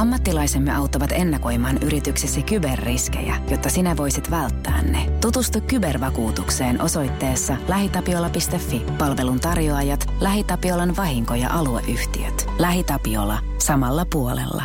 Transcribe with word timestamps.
Ammattilaisemme 0.00 0.76
auttavat 0.76 1.12
ennakoimaan 1.12 1.78
yrityksesi 1.82 2.42
kyberriskejä, 2.42 3.34
jotta 3.50 3.68
sinä 3.68 3.96
voisit 3.96 4.30
välttää 4.30 4.82
ne. 4.82 5.06
Tutustu 5.20 5.60
kybervakuutukseen 5.60 6.82
osoitteessa 6.82 7.56
lähitapiola.fi. 7.68 8.82
Palvelun 8.98 9.40
tarjoajat, 9.40 10.06
LähiTapiolan 10.20 10.96
vahinko- 10.96 11.34
ja 11.34 11.50
alueyhtiöt. 11.52 12.46
LähiTapiola. 12.58 13.38
Samalla 13.58 14.06
puolella. 14.12 14.64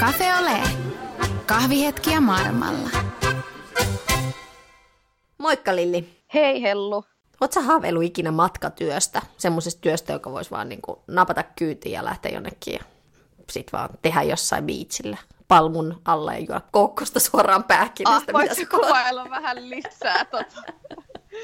Cafe 0.00 0.34
Ole. 0.34 0.60
Kahvihetkiä 1.46 2.20
maailmalla. 2.20 2.90
Moikka 5.38 5.76
Lilli. 5.76 6.08
Hei 6.34 6.62
Hellu. 6.62 7.04
Oletko 7.40 7.60
haaveillut 7.62 8.04
ikinä 8.04 8.30
matkatyöstä? 8.30 9.22
Semmoisesta 9.38 9.80
työstä, 9.80 10.12
joka 10.12 10.32
voisi 10.32 10.50
vaan 10.50 10.68
niin 10.68 10.82
kuin 10.82 10.98
napata 11.06 11.42
kyytiin 11.42 11.92
ja 11.92 12.04
lähteä 12.04 12.32
jonnekin 12.32 12.80
sit 13.50 13.72
vaan 13.72 13.88
tehdä 14.02 14.22
jossain 14.22 14.64
biitsillä 14.64 15.16
palmun 15.48 16.00
alla 16.04 16.32
ja 16.32 16.38
juoda 16.38 16.60
koukkosta 16.70 17.20
suoraan 17.20 17.64
pääkinestä. 17.64 18.32
Ah, 18.32 18.32
voitko 18.32 18.76
kuvailla 18.78 19.30
vähän 19.30 19.70
lisää 19.70 20.24
tota? 20.24 20.62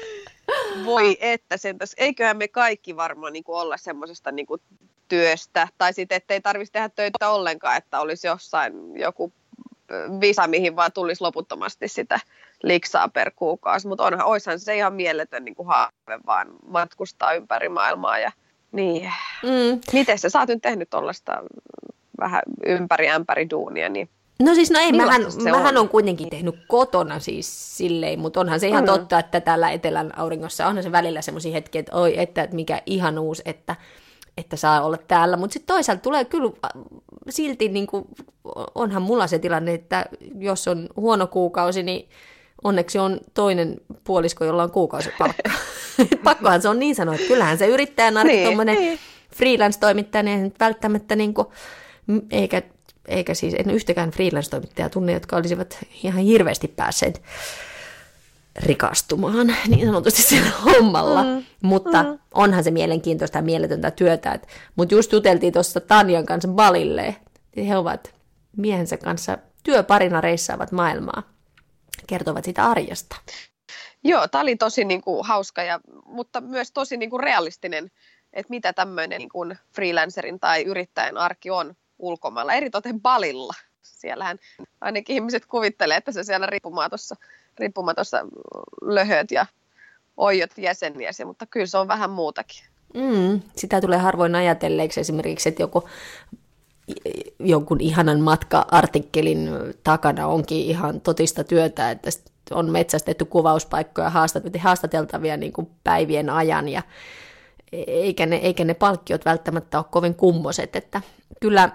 Voi 0.85 1.17
että 1.19 1.57
sentäs. 1.57 1.93
Eiköhän 1.97 2.37
me 2.37 2.47
kaikki 2.47 2.95
varmaan 2.95 3.33
niin 3.33 3.43
kuin 3.43 3.55
olla 3.55 3.77
semmoisesta 3.77 4.31
niin 4.31 4.45
kuin 4.45 4.61
työstä, 5.07 5.67
tai 5.77 5.93
sitten 5.93 6.15
ettei 6.15 6.41
tarvitsisi 6.41 6.71
tehdä 6.71 6.89
töitä 6.89 7.29
ollenkaan, 7.29 7.77
että 7.77 7.99
olisi 7.99 8.27
jossain 8.27 8.99
joku 8.99 9.33
visa, 10.21 10.47
mihin 10.47 10.75
vaan 10.75 10.91
tulisi 10.91 11.21
loputtomasti 11.21 11.87
sitä 11.87 12.19
liksaa 12.63 13.09
per 13.09 13.31
kuukausi, 13.35 13.87
mutta 13.87 14.03
onhan, 14.03 14.27
oishan 14.27 14.59
se 14.59 14.75
ihan 14.75 14.93
mieletön 14.93 15.45
niin 15.45 15.55
kuin 15.55 15.67
haave 15.67 16.19
vaan 16.25 16.47
matkustaa 16.67 17.33
ympäri 17.33 17.69
maailmaa 17.69 18.19
ja 18.19 18.31
niin. 18.73 19.13
Mm. 19.43 19.79
Miten 19.93 20.19
sä, 20.19 20.29
sä 20.29 20.39
oot 20.39 20.49
nyt 20.49 20.61
tehnyt 20.61 20.89
tuollaista 20.89 21.43
vähän 22.19 22.41
ympäri 22.65 23.09
ämpäri 23.09 23.49
duunia, 23.49 23.89
niin 23.89 24.09
No 24.39 24.55
siis 24.55 24.71
no 24.71 24.79
ei, 24.79 24.91
mähän, 24.91 25.21
mähän 25.51 25.77
on 25.77 25.89
kuitenkin 25.89 26.29
tehnyt 26.29 26.55
kotona 26.67 27.19
siis 27.19 27.77
silleen, 27.77 28.19
mutta 28.19 28.39
onhan 28.39 28.59
se 28.59 28.67
ihan 28.67 28.83
mm. 28.83 28.87
totta, 28.87 29.19
että 29.19 29.41
täällä 29.41 29.71
etelän 29.71 30.17
auringossa 30.17 30.67
onhan 30.67 30.83
se 30.83 30.91
välillä 30.91 31.21
semmoisia 31.21 31.51
hetkiä, 31.51 31.79
että 31.79 31.95
oi, 31.95 32.19
että, 32.19 32.43
että 32.43 32.55
mikä 32.55 32.81
ihanuus, 32.85 33.41
että, 33.45 33.75
että 34.37 34.55
saa 34.55 34.81
olla 34.81 34.97
täällä. 34.97 35.37
Mutta 35.37 35.53
sitten 35.53 35.75
toisaalta 35.75 36.01
tulee 36.01 36.25
kyllä 36.25 36.51
silti, 37.29 37.69
niin 37.69 37.87
kuin, 37.87 38.05
onhan 38.75 39.01
mulla 39.01 39.27
se 39.27 39.39
tilanne, 39.39 39.73
että 39.73 40.05
jos 40.37 40.67
on 40.67 40.89
huono 40.95 41.27
kuukausi, 41.27 41.83
niin 41.83 42.09
onneksi 42.63 42.99
on 42.99 43.19
toinen 43.33 43.75
puolisko, 44.03 44.45
jolla 44.45 44.63
on 44.63 44.71
kuukausipalkka. 44.71 45.51
Pakkohan 46.23 46.61
se 46.61 46.69
on 46.69 46.79
niin 46.79 46.95
sanoa, 46.95 47.15
että 47.15 47.27
kyllähän 47.27 47.57
se 47.57 47.67
yrittää 47.67 48.11
narki 48.11 48.33
niin, 48.33 48.45
tuommoinen 48.45 48.75
niin. 48.75 48.99
freelance-toimittaja, 49.35 50.23
niin 50.23 50.53
välttämättä 50.59 51.15
niin 51.15 51.33
kuin, 51.33 51.47
eikä, 52.31 52.61
eikä 53.07 53.33
siis 53.33 53.53
en 53.53 53.69
yhtäkään 53.69 54.11
freelance-toimittajaa 54.11 54.89
tunne, 54.89 55.13
jotka 55.13 55.35
olisivat 55.35 55.77
ihan 56.03 56.23
hirveästi 56.23 56.67
päässeet 56.67 57.21
rikastumaan 58.55 59.55
niin 59.67 59.85
sanotusti 59.85 60.21
sillä 60.21 60.49
hommalla. 60.65 61.23
Mm, 61.23 61.43
Mutta 61.61 62.03
mm. 62.03 62.19
onhan 62.33 62.63
se 62.63 62.71
mielenkiintoista 62.71 63.37
ja 63.37 63.41
mieletöntä 63.41 63.91
työtä. 63.91 64.39
Mutta 64.75 64.95
just 64.95 65.11
juteltiin 65.11 65.53
tuossa 65.53 65.79
Tanjan 65.79 66.25
kanssa 66.25 66.47
balille. 66.47 67.15
He 67.67 67.77
ovat 67.77 68.15
miehensä 68.57 68.97
kanssa 68.97 69.37
työparina 69.63 70.21
reissaavat 70.21 70.71
maailmaa. 70.71 71.32
Kertovat 72.07 72.45
sitä 72.45 72.65
arjesta. 72.65 73.15
Joo, 74.03 74.27
tämä 74.27 74.41
oli 74.41 74.55
tosi 74.55 74.85
niin 74.85 75.01
kuin, 75.01 75.25
hauska, 75.25 75.63
ja, 75.63 75.79
mutta 76.05 76.41
myös 76.41 76.71
tosi 76.71 76.97
niin 76.97 77.09
kuin, 77.09 77.23
realistinen, 77.23 77.91
että 78.33 78.49
mitä 78.49 78.73
tämmöinen 78.73 79.19
niin 79.19 79.29
kuin, 79.29 79.57
freelancerin 79.75 80.39
tai 80.39 80.63
yrittäjän 80.63 81.17
arki 81.17 81.49
on 81.49 81.75
ulkomailla, 81.99 82.53
eritoten 82.53 83.01
balilla. 83.01 83.53
Siellähän 83.81 84.37
ainakin 84.81 85.13
ihmiset 85.13 85.45
kuvittelee, 85.45 85.97
että 85.97 86.11
se 86.11 86.23
siellä 86.23 86.45
riippumaatossa, 86.45 87.15
riippumaatossa 87.59 88.17
löhöt 88.81 89.31
ja 89.31 89.45
oijot 90.17 90.57
jäseniäsi, 90.57 91.25
mutta 91.25 91.45
kyllä 91.45 91.65
se 91.65 91.77
on 91.77 91.87
vähän 91.87 92.09
muutakin. 92.09 92.63
Mm, 92.93 93.41
sitä 93.55 93.81
tulee 93.81 93.99
harvoin 93.99 94.35
ajatelleeksi 94.35 94.99
esimerkiksi, 94.99 95.49
että 95.49 95.63
joku 95.63 95.89
jonkun 97.39 97.81
ihanan 97.81 98.19
matka-artikkelin 98.19 99.49
takana 99.83 100.27
onkin 100.27 100.57
ihan 100.57 101.01
totista 101.01 101.43
työtä, 101.43 101.91
että 101.91 102.09
on 102.51 102.69
metsästetty 102.69 103.25
kuvauspaikkoja 103.25 104.11
haastateltavia 104.59 105.37
niin 105.37 105.53
kuin 105.53 105.67
päivien 105.83 106.29
ajan 106.29 106.69
ja 106.69 106.81
eikä 107.71 108.25
ne, 108.25 108.35
eikä 108.35 108.63
ne 108.63 108.73
palkkiot 108.73 109.25
välttämättä 109.25 109.77
ole 109.77 109.85
kovin 109.91 110.15
kummoset, 110.15 110.75
että 110.75 111.01
kyllä 111.41 111.69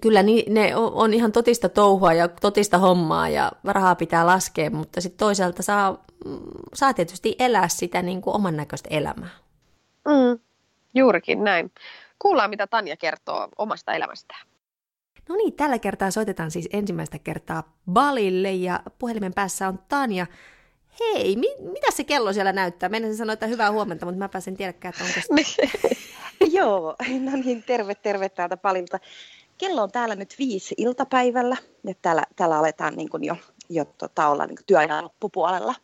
kyllä 0.00 0.20
ne 0.48 0.76
on 0.76 1.14
ihan 1.14 1.32
totista 1.32 1.68
touhua 1.68 2.12
ja 2.12 2.28
totista 2.28 2.78
hommaa 2.78 3.28
ja 3.28 3.52
rahaa 3.64 3.94
pitää 3.94 4.26
laskea, 4.26 4.70
mutta 4.70 5.00
sitten 5.00 5.18
toisaalta 5.18 5.62
saa, 5.62 6.04
saa 6.74 6.94
tietysti 6.94 7.36
elää 7.38 7.68
sitä 7.68 8.02
niin 8.02 8.22
kuin 8.22 8.36
oman 8.36 8.56
näköistä 8.56 8.88
elämää. 8.92 9.30
Mm, 10.08 10.38
juurikin 10.94 11.44
näin. 11.44 11.72
Kuullaan, 12.22 12.50
mitä 12.50 12.66
Tanja 12.66 12.96
kertoo 12.96 13.48
omasta 13.58 13.92
elämästään. 13.92 14.46
No 15.28 15.36
niin, 15.36 15.52
tällä 15.52 15.78
kertaa 15.78 16.10
soitetaan 16.10 16.50
siis 16.50 16.68
ensimmäistä 16.72 17.18
kertaa 17.18 17.76
Balille 17.90 18.52
ja 18.52 18.80
puhelimen 18.98 19.34
päässä 19.34 19.68
on 19.68 19.78
Tanja. 19.88 20.26
Hei, 21.00 21.36
mi- 21.36 21.56
mitä 21.72 21.90
se 21.90 22.04
kello 22.04 22.32
siellä 22.32 22.52
näyttää? 22.52 22.88
Meidän 22.88 23.16
sanoa, 23.16 23.32
että 23.32 23.46
hyvää 23.46 23.72
huomenta, 23.72 24.06
mutta 24.06 24.18
mä 24.18 24.28
pääsen 24.28 24.56
tiedäkään, 24.56 24.94
että 24.94 25.04
onko 25.04 25.50
Joo, 26.58 26.96
no 27.20 27.36
niin, 27.44 27.62
terve, 27.62 27.94
terve 27.94 28.28
täältä 28.28 28.56
Balilta 28.56 28.98
kello 29.58 29.82
on 29.82 29.92
täällä 29.92 30.14
nyt 30.14 30.34
viisi 30.38 30.74
iltapäivällä, 30.78 31.56
ja 31.84 31.94
täällä, 32.02 32.22
täällä 32.36 32.58
aletaan 32.58 32.94
niin 32.94 33.08
kuin 33.08 33.24
jo, 33.24 33.36
jo 33.68 33.84
tota, 33.84 34.28
olla 34.28 34.46
niin 34.46 34.58
työajan 34.66 35.04
loppupuolella. 35.04 35.74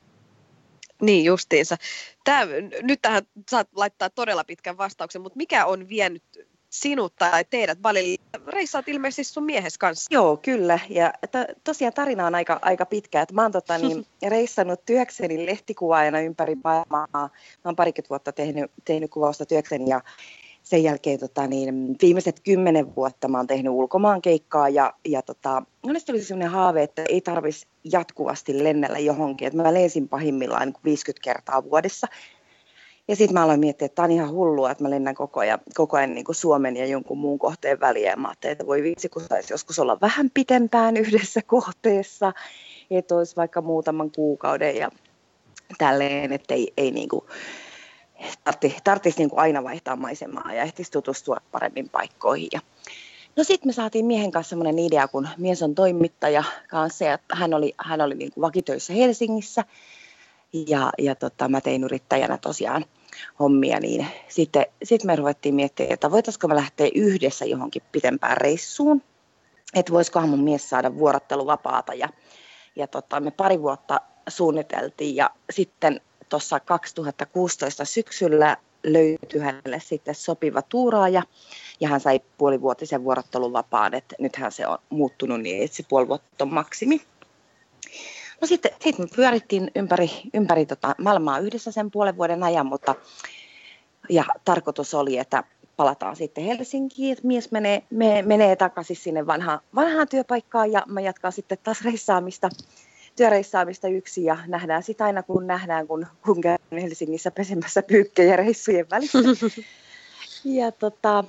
Niin 1.03 1.25
justiinsa. 1.25 1.77
Tää, 2.25 2.47
nyt 2.83 3.03
tähän 3.03 3.23
saat 3.51 3.69
laittaa 3.75 4.11
todella 4.11 4.45
pitkän 4.45 4.79
vastauksen, 4.79 5.23
mutta 5.23 5.37
mikä 5.37 5.67
on 5.67 5.89
vienyt 5.89 6.23
sinut 6.71 7.17
tai 7.17 7.45
teidät 7.45 7.79
Balille? 7.83 8.19
Reissaat 8.47 8.89
ilmeisesti 8.89 9.35
sun 9.35 9.45
miehes 9.45 9.79
kanssa. 9.79 10.09
Joo, 10.15 10.37
kyllä. 10.37 10.79
Ja 10.89 11.13
to, 11.31 11.39
tosiaan 11.65 11.93
tarina 11.93 12.27
on 12.27 12.35
aika, 12.35 12.59
aika 12.63 12.87
pitkä. 12.87 13.23
Että 13.23 13.35
mä 13.35 13.43
oon 13.43 13.53
tota, 13.53 13.79
niin, 13.79 14.07
reissannut 14.29 14.85
työkseni 14.87 15.47
lehtikuvaajana 15.47 16.21
ympäri 16.21 16.57
maailmaa. 16.65 17.07
Mä 17.13 17.29
oon 17.65 17.77
parikymmentä 17.77 18.09
vuotta 18.09 18.33
tehnyt, 18.33 18.71
tehnyt 18.85 19.11
kuvausta 19.11 19.47
työkseni 19.47 19.91
ja 19.91 20.01
sen 20.69 20.83
jälkeen 20.83 21.21
tota, 21.21 21.47
niin, 21.47 21.97
viimeiset 22.03 22.41
kymmenen 22.41 22.97
vuotta 22.97 23.29
mä 23.29 23.39
oon 23.39 23.47
tehnyt 23.47 23.73
ulkomaankeikkaa 23.73 24.69
ja, 24.69 24.93
ja 25.09 25.23
tota, 25.23 25.63
monesti 25.87 26.13
oli 26.13 26.23
sellainen 26.23 26.51
haave, 26.51 26.83
että 26.83 27.03
ei 27.09 27.21
tarvitsisi 27.21 27.67
jatkuvasti 27.85 28.65
lennellä 28.65 28.99
johonkin. 28.99 29.47
Että 29.47 29.63
mä 29.63 29.75
lensin 29.75 30.09
pahimmillaan 30.09 30.69
niin 30.69 30.77
50 30.85 31.25
kertaa 31.25 31.65
vuodessa. 31.65 32.07
Ja 33.09 33.17
sitten 33.17 33.35
mä 33.35 33.45
aloin 33.45 33.61
miettiä, 33.61 33.87
että 33.87 33.95
tämä 33.95 34.05
on 34.05 34.11
ihan 34.11 34.31
hullua, 34.31 34.71
että 34.71 34.85
mä 34.85 34.91
lennän 34.91 35.15
koko 35.15 35.41
ajan, 35.41 35.59
koko 35.75 35.97
ajan 35.97 36.15
niin 36.15 36.25
Suomen 36.33 36.77
ja 36.77 36.87
jonkun 36.87 37.19
muun 37.19 37.39
kohteen 37.39 37.81
väliä. 37.81 38.17
Mä 38.17 38.29
ajattelin, 38.29 38.53
että 38.53 38.67
voi 38.67 38.83
vitsi, 38.83 39.09
kun 39.09 39.23
saisi 39.23 39.53
joskus 39.53 39.79
olla 39.79 39.99
vähän 40.01 40.31
pitempään 40.35 40.97
yhdessä 41.03 41.41
kohteessa, 41.47 42.33
että 42.91 43.15
olisi 43.15 43.37
vaikka 43.37 43.63
muutaman 43.63 44.11
kuukauden 44.11 44.77
ja 44.77 44.91
tälleen, 45.79 46.33
että 46.33 46.55
ei, 46.55 46.73
ei 46.77 46.91
niin 46.91 47.09
kuin, 47.09 47.25
tarvitsisi 48.45 48.85
tarttis 48.85 49.19
niin 49.19 49.31
kuin 49.31 49.41
aina 49.41 49.65
vaihtaa 49.65 49.97
maisemaa 49.97 50.55
ja 50.55 50.63
ehtisi 50.63 50.93
tutustua 50.93 51.37
paremmin 51.53 51.89
paikkoihin. 51.89 52.49
Ja 52.53 52.61
no 53.37 53.45
sitten 53.45 53.69
me 53.69 53.73
saatiin 53.73 54.07
miehen 54.07 54.31
kanssa 54.31 54.51
sellainen 54.51 54.79
idea, 54.79 55.09
kun 55.09 55.29
mies 55.39 55.63
on 55.63 55.75
toimittaja 55.75 56.45
kanssa 56.69 57.05
ja 57.05 57.19
hän 57.33 57.55
oli, 57.55 57.75
hän 57.79 58.01
oli 58.01 58.15
niin 58.15 58.33
kuin 58.33 58.43
vakitöissä 58.43 58.93
Helsingissä. 58.93 59.65
Ja, 60.69 60.91
ja 60.99 61.15
tota, 61.15 61.49
mä 61.49 61.61
tein 61.61 61.85
yrittäjänä 61.85 62.39
tosiaan 62.39 62.85
hommia, 63.41 63.81
niin 63.81 64.07
sitten 64.29 64.67
sit 64.83 65.05
me 65.05 65.17
ruvettiin 65.17 65.55
miettimään, 65.55 65.93
että 65.93 66.11
voitaisiko 66.11 66.49
me 66.49 66.55
lähteä 66.55 66.89
yhdessä 66.95 67.45
johonkin 67.45 67.83
pitempään 67.93 68.37
reissuun, 68.37 69.03
että 69.75 69.93
voisikohan 69.93 70.29
mun 70.29 70.45
mies 70.45 70.71
saada 70.71 70.95
vuorotteluvapaata. 70.95 71.95
Ja, 71.95 72.09
ja 72.77 72.87
tota, 72.87 73.21
me 73.21 73.31
pari 73.31 73.63
vuotta 73.63 74.01
suunniteltiin 74.29 75.17
ja 75.17 75.31
sitten 75.51 76.01
tuossa 76.29 76.61
2016 76.61 77.85
syksyllä 77.85 78.57
löytyi 78.85 79.41
hänelle 79.41 79.81
sitten 79.81 80.15
sopiva 80.15 80.63
tuuraaja 80.63 81.23
ja 81.81 81.89
hän 81.89 82.01
sai 82.01 82.21
puolivuotisen 82.39 83.05
vuorotteluvapaan, 83.05 83.95
että 83.95 84.17
nythän 84.19 84.53
se 84.53 84.67
on 84.67 84.79
muuttunut 84.91 85.41
niin, 85.41 85.65
että 85.65 85.77
se 85.77 85.85
puoli 85.89 86.09
vuotta 86.09 86.45
on 86.45 86.55
maksimi. 86.55 87.01
No 88.41 88.47
sitten, 88.47 88.71
sitten 88.81 89.05
me 89.05 89.09
pyörittiin 89.17 89.71
ympäri, 89.75 90.11
ympäri 90.35 90.67
tota 90.67 90.95
maailmaa 90.99 91.39
yhdessä 91.39 91.73
sen 91.73 91.91
puolen 91.91 92.17
vuoden 92.17 92.43
ajan, 92.43 92.67
mutta 92.67 92.95
ja 94.09 94.25
tarkoitus 94.45 94.95
oli, 94.95 95.19
että 95.19 95.45
palataan 95.77 96.17
sitten 96.17 96.45
Helsinkiin, 96.45 97.13
että 97.13 97.27
mies 97.27 97.51
menee, 97.51 97.83
me, 97.91 98.23
menee 98.23 98.57
takaisin 98.57 98.97
sinne 98.97 99.27
vanhaan, 99.27 99.61
vanhaan 99.75 100.09
työpaikkaan 100.09 100.73
ja 100.73 100.83
mä 100.87 101.01
jatkan 101.01 101.33
sitten 101.33 101.59
taas 101.63 101.85
reissaamista 101.85 102.49
työreissaamista 103.19 103.89
yksi 103.89 104.25
ja 104.25 104.39
nähdään 104.47 104.83
sitä 104.83 105.05
aina 105.05 105.23
kun 105.23 105.47
nähdään, 105.47 105.87
kun, 105.87 106.07
kun 106.25 106.41
käyn 106.41 106.59
Helsingissä 106.73 107.31
pesemässä 107.31 107.83
pyykkejä 107.83 108.37
reissujen 108.37 108.87
välissä. 108.91 109.19
ja 110.45 110.73
tota, 110.73 111.25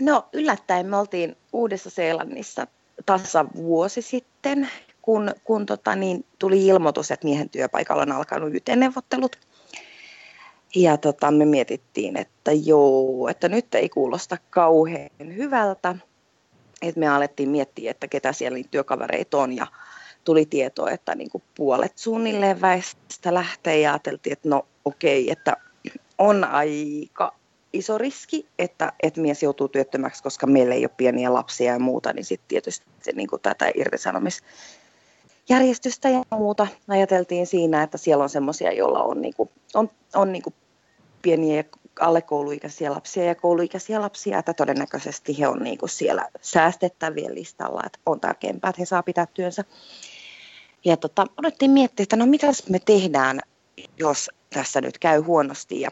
No 0.00 0.28
yllättäen 0.32 0.86
me 0.86 0.96
oltiin 0.96 1.36
Uudessa-Seelannissa 1.52 2.66
tasa 3.06 3.44
vuosi 3.56 4.02
sitten, 4.02 4.70
kun, 5.02 5.34
kun 5.44 5.66
tota, 5.66 5.96
niin, 5.96 6.24
tuli 6.38 6.66
ilmoitus, 6.66 7.10
että 7.10 7.26
miehen 7.26 7.48
työpaikalla 7.48 8.02
on 8.02 8.12
alkanut 8.12 8.54
YT-neuvottelut. 8.54 9.36
Ja 10.74 10.96
tota, 10.96 11.30
me 11.30 11.44
mietittiin, 11.44 12.16
että 12.16 12.52
joo, 12.52 13.28
että 13.28 13.48
nyt 13.48 13.74
ei 13.74 13.88
kuulosta 13.88 14.36
kauhean 14.50 15.36
hyvältä. 15.36 15.96
Et 16.82 16.96
me 16.96 17.08
alettiin 17.08 17.48
miettiä, 17.48 17.90
että 17.90 18.08
ketä 18.08 18.32
siellä 18.32 18.58
työkavereita 18.70 19.38
on 19.38 19.52
ja 19.52 19.66
tuli 20.26 20.46
tieto, 20.46 20.88
että 20.88 21.14
niin 21.14 21.30
kuin 21.30 21.42
puolet 21.54 21.98
suunnilleen 21.98 22.60
väestä 22.60 23.34
lähtee 23.34 23.80
ja 23.80 23.92
ajateltiin, 23.92 24.32
että 24.32 24.48
no 24.48 24.66
okei, 24.84 25.22
okay, 25.22 25.32
että 25.32 25.56
on 26.18 26.44
aika 26.44 27.34
iso 27.72 27.98
riski, 27.98 28.46
että, 28.58 28.92
että 29.02 29.20
mies 29.20 29.42
joutuu 29.42 29.68
työttömäksi, 29.68 30.22
koska 30.22 30.46
meillä 30.46 30.74
ei 30.74 30.84
ole 30.84 30.90
pieniä 30.96 31.34
lapsia 31.34 31.72
ja 31.72 31.78
muuta, 31.78 32.12
niin 32.12 32.24
sitten 32.24 32.48
tietysti 32.48 32.86
se, 33.02 33.12
niin 33.12 33.28
kuin 33.28 33.42
tätä 33.42 33.70
irtisanomisjärjestystä 33.74 36.08
ja 36.08 36.22
muuta 36.30 36.66
ajateltiin 36.88 37.46
siinä, 37.46 37.82
että 37.82 37.98
siellä 37.98 38.22
on 38.22 38.30
semmoisia, 38.30 38.72
joilla 38.72 39.02
on, 39.02 39.22
niin 39.22 39.34
kuin, 39.34 39.50
on, 39.74 39.90
on 40.14 40.32
niin 40.32 40.42
kuin 40.42 40.54
pieniä 41.22 41.64
alle 42.00 42.22
kouluikäisiä 42.22 42.90
lapsia 42.90 43.24
ja 43.24 43.34
kouluikäisiä 43.34 44.00
lapsia, 44.00 44.38
että 44.38 44.54
todennäköisesti 44.54 45.38
he 45.38 45.48
on 45.48 45.58
niin 45.58 45.78
kuin 45.78 45.90
siellä 45.90 46.28
säästettävien 46.42 47.34
listalla, 47.34 47.82
että 47.86 47.98
on 48.06 48.20
tärkeämpää, 48.20 48.68
että 48.68 48.82
he 48.82 48.86
saa 48.86 49.02
pitää 49.02 49.26
työnsä. 49.34 49.64
Ja 50.86 50.96
tota, 50.96 51.26
olettiin 51.42 51.70
miettiä, 51.70 52.02
että 52.02 52.16
no 52.16 52.26
mitäs 52.26 52.68
me 52.68 52.78
tehdään, 52.78 53.40
jos 53.98 54.30
tässä 54.50 54.80
nyt 54.80 54.98
käy 54.98 55.20
huonosti 55.20 55.80
ja 55.80 55.90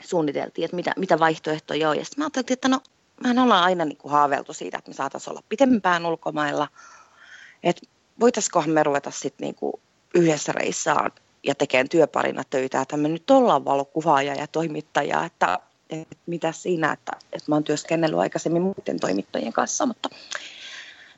suunniteltiin, 0.00 0.64
että 0.64 0.76
mitä, 0.76 0.92
mitä 0.96 1.18
vaihtoehtoja 1.18 1.90
on. 1.90 1.96
Ja 1.98 2.04
sitten 2.04 2.22
mä 2.22 2.24
ajattelin, 2.24 2.56
että 2.56 2.68
no 2.68 2.80
mehän 3.22 3.38
ollaan 3.38 3.64
aina 3.64 3.84
niin 3.84 3.96
kuin 3.96 4.12
haaveiltu 4.12 4.52
siitä, 4.52 4.78
että 4.78 4.90
me 4.90 4.94
saataisiin 4.94 5.30
olla 5.30 5.42
pitempään 5.48 6.06
ulkomailla. 6.06 6.68
Että 7.62 7.86
voitaisikohan 8.20 8.70
me 8.70 8.82
ruveta 8.82 9.10
sitten 9.10 9.44
niin 9.44 9.54
kuin 9.54 9.72
yhdessä 10.14 10.52
reissaan 10.52 11.12
ja 11.42 11.54
tekemään 11.54 11.88
työparina 11.88 12.42
töitä, 12.50 12.80
että 12.80 12.96
me 12.96 13.08
nyt 13.08 13.30
ollaan 13.30 13.64
valokuvaaja 13.64 14.34
ja 14.34 14.46
toimittaja, 14.46 15.24
että, 15.24 15.58
että 15.90 16.16
mitä 16.26 16.52
siinä, 16.52 16.92
että, 16.92 17.12
että 17.32 17.44
mä 17.50 17.54
oon 17.54 17.64
työskennellyt 17.64 18.18
aikaisemmin 18.18 18.62
muiden 18.62 19.00
toimittajien 19.00 19.52
kanssa, 19.52 19.86
mutta 19.86 20.08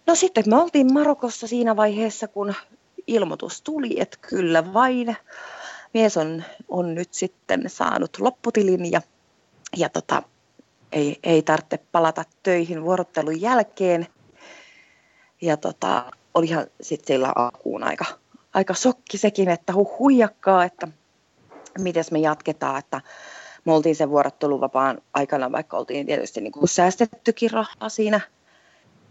no 0.06 0.14
sitten 0.14 0.44
me 0.46 0.56
oltiin 0.56 0.92
Marokossa 0.92 1.46
siinä 1.46 1.76
vaiheessa, 1.76 2.28
kun 2.28 2.54
ilmoitus 3.06 3.62
tuli, 3.62 4.00
että 4.00 4.18
kyllä 4.20 4.72
vain 4.72 5.16
mies 5.94 6.16
on, 6.16 6.44
on 6.68 6.94
nyt 6.94 7.14
sitten 7.14 7.64
saanut 7.66 8.18
lopputilin 8.20 8.92
ja, 8.92 9.02
ja 9.76 9.88
tota, 9.88 10.22
ei, 10.92 11.18
ei 11.22 11.42
tarvitse 11.42 11.78
palata 11.92 12.24
töihin 12.42 12.82
vuorottelun 12.82 13.40
jälkeen. 13.40 14.06
Ja 15.42 15.56
tota, 15.56 16.12
olihan 16.34 16.66
sitten 16.80 17.14
sillä 17.14 17.32
alkuun 17.36 17.84
aika, 17.84 18.04
aika 18.54 18.74
sokki 18.74 19.18
sekin, 19.18 19.48
että 19.48 19.72
hu, 19.72 19.96
huijakkaa, 19.98 20.64
että 20.64 20.88
miten 21.78 22.04
me 22.10 22.18
jatketaan, 22.18 22.78
että 22.78 23.00
me 23.64 23.72
oltiin 23.72 23.96
sen 23.96 24.10
vuorotteluvapaan 24.10 24.98
aikana, 25.14 25.52
vaikka 25.52 25.76
oltiin 25.76 26.06
tietysti 26.06 26.40
niin 26.40 26.52
kuin 26.52 26.68
säästettykin 26.68 27.50
rahaa 27.50 27.88
siinä, 27.88 28.20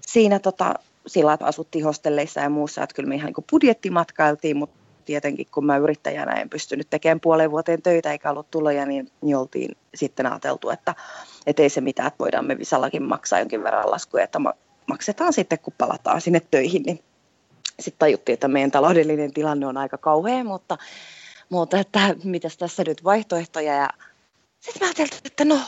siinä 0.02 0.40
tota, 0.40 0.74
sillä, 1.08 1.34
että 1.34 1.46
asuttiin 1.46 1.86
hostelleissa 1.86 2.40
ja 2.40 2.50
muussa, 2.50 2.84
että 2.84 2.96
kyllä 2.96 3.10
me 3.10 3.16
ihan 3.16 3.34
niin 3.38 3.46
budjettimatkailtiin, 3.52 4.58
mutta 4.58 4.76
tietenkin 5.06 5.48
kun 5.54 5.66
mä 5.66 5.78
yrittäjänä 5.78 6.32
en 6.32 6.50
pystynyt 6.50 6.90
tekemään 6.90 7.20
puoleen 7.20 7.52
vuoteen 7.52 7.82
töitä 7.82 8.12
eikä 8.12 8.30
ollut 8.30 8.52
tuloja, 8.52 8.86
niin, 8.86 9.12
niin 9.22 9.38
oltiin 9.38 9.78
sitten 9.96 10.26
ajateltu, 10.26 10.70
että, 10.70 10.96
että 11.48 11.64
ei 11.64 11.70
se 11.70 11.82
mitään, 11.82 12.08
että 12.08 12.20
voidaan 12.20 12.46
me 12.46 12.58
Visallakin 12.58 13.04
maksaa 13.04 13.40
jonkin 13.40 13.64
verran 13.64 13.92
laskuja, 13.92 14.24
että 14.24 14.40
maksetaan 14.88 15.34
sitten 15.34 15.60
kun 15.60 15.74
palataan 15.78 16.22
sinne 16.22 16.42
töihin, 16.52 16.84
niin 16.84 17.04
sitten 17.80 18.00
tajuttiin, 18.00 18.34
että 18.34 18.48
meidän 18.48 18.72
taloudellinen 18.72 19.34
tilanne 19.34 19.68
on 19.68 19.78
aika 19.78 19.98
kauhea, 19.98 20.44
mutta, 20.44 20.78
mutta 21.50 21.80
että 21.80 22.16
mitäs 22.24 22.58
tässä 22.58 22.84
nyt 22.88 23.04
vaihtoehtoja 23.04 23.74
ja 23.74 23.90
sitten 24.60 24.88
mä 24.88 24.94
ajattelin, 24.98 25.22
että 25.26 25.46
no, 25.46 25.60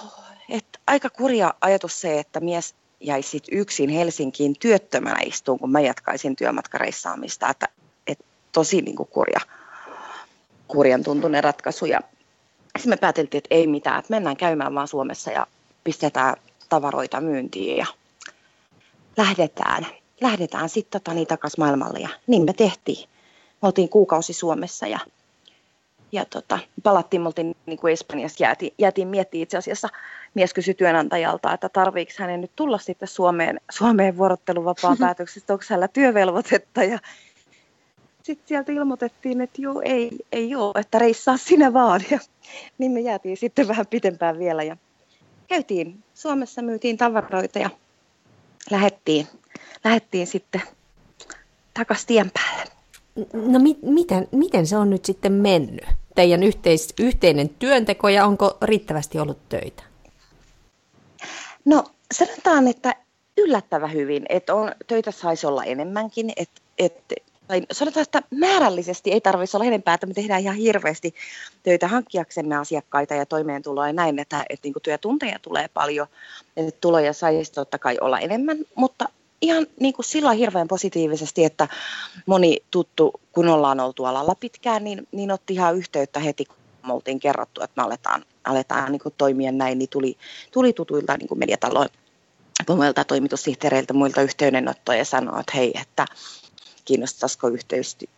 että 0.49 0.79
aika 0.87 1.09
kurja 1.09 1.53
ajatus 1.61 2.01
se, 2.01 2.19
että 2.19 2.39
mies 2.39 2.75
jäisi 2.99 3.29
sit 3.29 3.43
yksin 3.51 3.89
Helsinkiin 3.89 4.55
työttömänä 4.59 5.19
istuun, 5.25 5.59
kun 5.59 5.71
mä 5.71 5.79
jatkaisin 5.79 6.35
työmatkareissaamista, 6.35 7.49
että 7.49 7.67
tosi 8.51 8.81
niin 8.81 8.95
kuin 8.95 9.09
kurja, 9.09 9.39
kurjan 10.67 11.03
tuntunen 11.03 11.43
ratkaisu. 11.43 11.85
Ja 11.85 12.01
sitten 12.77 12.89
me 12.89 12.97
pääteltiin, 12.97 13.37
että 13.37 13.55
ei 13.55 13.67
mitään, 13.67 13.99
että 13.99 14.13
mennään 14.13 14.37
käymään 14.37 14.75
vaan 14.75 14.87
Suomessa 14.87 15.31
ja 15.31 15.47
pistetään 15.83 16.35
tavaroita 16.69 17.21
myyntiin 17.21 17.77
ja 17.77 17.85
lähdetään, 19.17 19.87
lähdetään 20.21 20.69
sitten 20.69 21.01
tota, 21.01 21.13
niin 21.13 21.27
takaisin 21.27 21.63
maailmalle. 21.63 21.99
Ja 21.99 22.09
niin 22.27 22.45
me 22.45 22.53
tehtiin. 22.53 23.09
Me 23.61 23.65
oltiin 23.67 23.89
kuukausi 23.89 24.33
Suomessa 24.33 24.87
ja, 24.87 24.99
ja 26.11 26.25
tota, 26.25 26.59
palattiin, 26.83 27.21
me 27.21 27.27
oltiin 27.27 27.55
niin 27.65 27.79
kuin 27.79 27.93
Espanjassa, 27.93 28.43
jäätiin, 28.43 28.73
jäätiin 28.77 29.07
miettimään 29.07 29.43
itse 29.43 29.57
asiassa, 29.57 29.89
mies 30.33 30.53
kysyi 30.53 30.73
työnantajalta, 30.73 31.53
että 31.53 31.69
tarviiko 31.69 32.11
hänen 32.19 32.41
nyt 32.41 32.51
tulla 32.55 32.77
sitten 32.77 33.07
Suomeen, 33.07 33.61
Suomeen 33.71 34.17
vuorotteluvapaan 34.17 34.97
päätöksestä, 35.07 35.53
onko 35.53 35.65
hänellä 35.69 35.87
työvelvoitetta 35.87 36.83
ja 36.83 36.99
sitten 38.23 38.47
sieltä 38.47 38.71
ilmoitettiin, 38.71 39.41
että 39.41 39.61
joo, 39.61 39.81
ei, 39.85 40.11
ei 40.31 40.55
ole, 40.55 40.79
että 40.79 40.99
reissaa 40.99 41.37
sinä 41.37 41.73
vaan. 41.73 42.01
Ja, 42.11 42.19
niin 42.77 42.91
me 42.91 42.99
jäätiin 42.99 43.37
sitten 43.37 43.67
vähän 43.67 43.87
pitempään 43.87 44.39
vielä 44.39 44.63
ja 44.63 44.77
käytiin 45.47 46.03
Suomessa, 46.13 46.61
myytiin 46.61 46.97
tavaroita 46.97 47.59
ja 47.59 47.69
lähettiin, 48.71 49.27
lähettiin 49.83 50.27
sitten 50.27 50.61
takaisin 51.73 52.07
tien 52.07 52.31
päälle. 52.31 52.76
No 53.33 53.59
mi- 53.59 53.79
miten, 53.81 54.27
miten 54.31 54.67
se 54.67 54.77
on 54.77 54.89
nyt 54.89 55.05
sitten 55.05 55.31
mennyt? 55.31 55.85
Teidän 56.15 56.43
yhteis- 56.43 56.93
yhteinen 56.99 57.49
työnteko 57.49 58.09
ja 58.09 58.25
onko 58.25 58.57
riittävästi 58.61 59.19
ollut 59.19 59.49
töitä? 59.49 59.83
No 61.65 61.83
sanotaan, 62.13 62.67
että 62.67 62.95
yllättävän 63.37 63.93
hyvin, 63.93 64.25
että 64.29 64.55
on, 64.55 64.71
töitä 64.87 65.11
saisi 65.11 65.47
olla 65.47 65.63
enemmänkin, 65.63 66.33
että, 66.37 66.61
että 66.77 67.15
tai 67.47 67.61
sanotaan, 67.71 68.01
että 68.01 68.21
määrällisesti 68.31 69.11
ei 69.11 69.21
tarvitsisi 69.21 69.57
olla 69.57 69.65
enempää, 69.65 69.93
että 69.93 70.07
me 70.07 70.13
tehdään 70.13 70.41
ihan 70.41 70.55
hirveästi 70.55 71.15
töitä 71.63 71.87
hankkiaksemme 71.87 72.57
asiakkaita 72.57 73.13
ja 73.13 73.25
toimeentuloa 73.25 73.87
ja 73.87 73.93
näin, 73.93 74.19
että, 74.19 74.45
että 74.49 74.67
niin 74.67 74.73
työtunteja 74.83 75.39
tulee 75.39 75.67
paljon, 75.73 76.07
että 76.57 76.77
tuloja 76.81 77.13
saisi 77.13 77.51
totta 77.51 77.79
kai 77.79 77.97
olla 78.01 78.19
enemmän, 78.19 78.57
mutta 78.75 79.09
ihan 79.41 79.67
niin 79.79 79.93
kuin 79.93 80.05
sillä 80.05 80.31
hirveän 80.31 80.67
positiivisesti, 80.67 81.43
että 81.43 81.67
moni 82.25 82.57
tuttu, 82.71 83.13
kun 83.31 83.49
ollaan 83.49 83.79
oltu 83.79 84.05
alalla 84.05 84.35
pitkään, 84.35 84.83
niin, 84.83 85.07
niin 85.11 85.31
otti 85.31 85.53
ihan 85.53 85.77
yhteyttä 85.77 86.19
heti, 86.19 86.45
kun 86.45 86.57
me 86.87 86.93
oltiin 86.93 87.19
kerrottu, 87.19 87.61
että 87.63 87.81
me 87.81 87.85
aletaan, 87.85 88.25
aletaan 88.43 88.91
niin 88.91 88.99
kuin 88.99 89.15
toimia 89.17 89.51
näin, 89.51 89.77
niin 89.79 89.89
tuli, 89.89 90.17
tuli 90.51 90.73
tutuilta 90.73 91.17
niin 91.17 91.27
kuin 91.27 91.39
mediataloin 91.39 91.89
muilta 92.75 93.03
toimitussihteereiltä, 93.03 93.93
muilta 93.93 94.21
yhteydenottoja 94.21 94.97
ja 94.97 95.05
sanoi, 95.05 95.39
että 95.39 95.51
hei, 95.55 95.73
että 95.81 96.05
kiinnostaisiko 96.85 97.47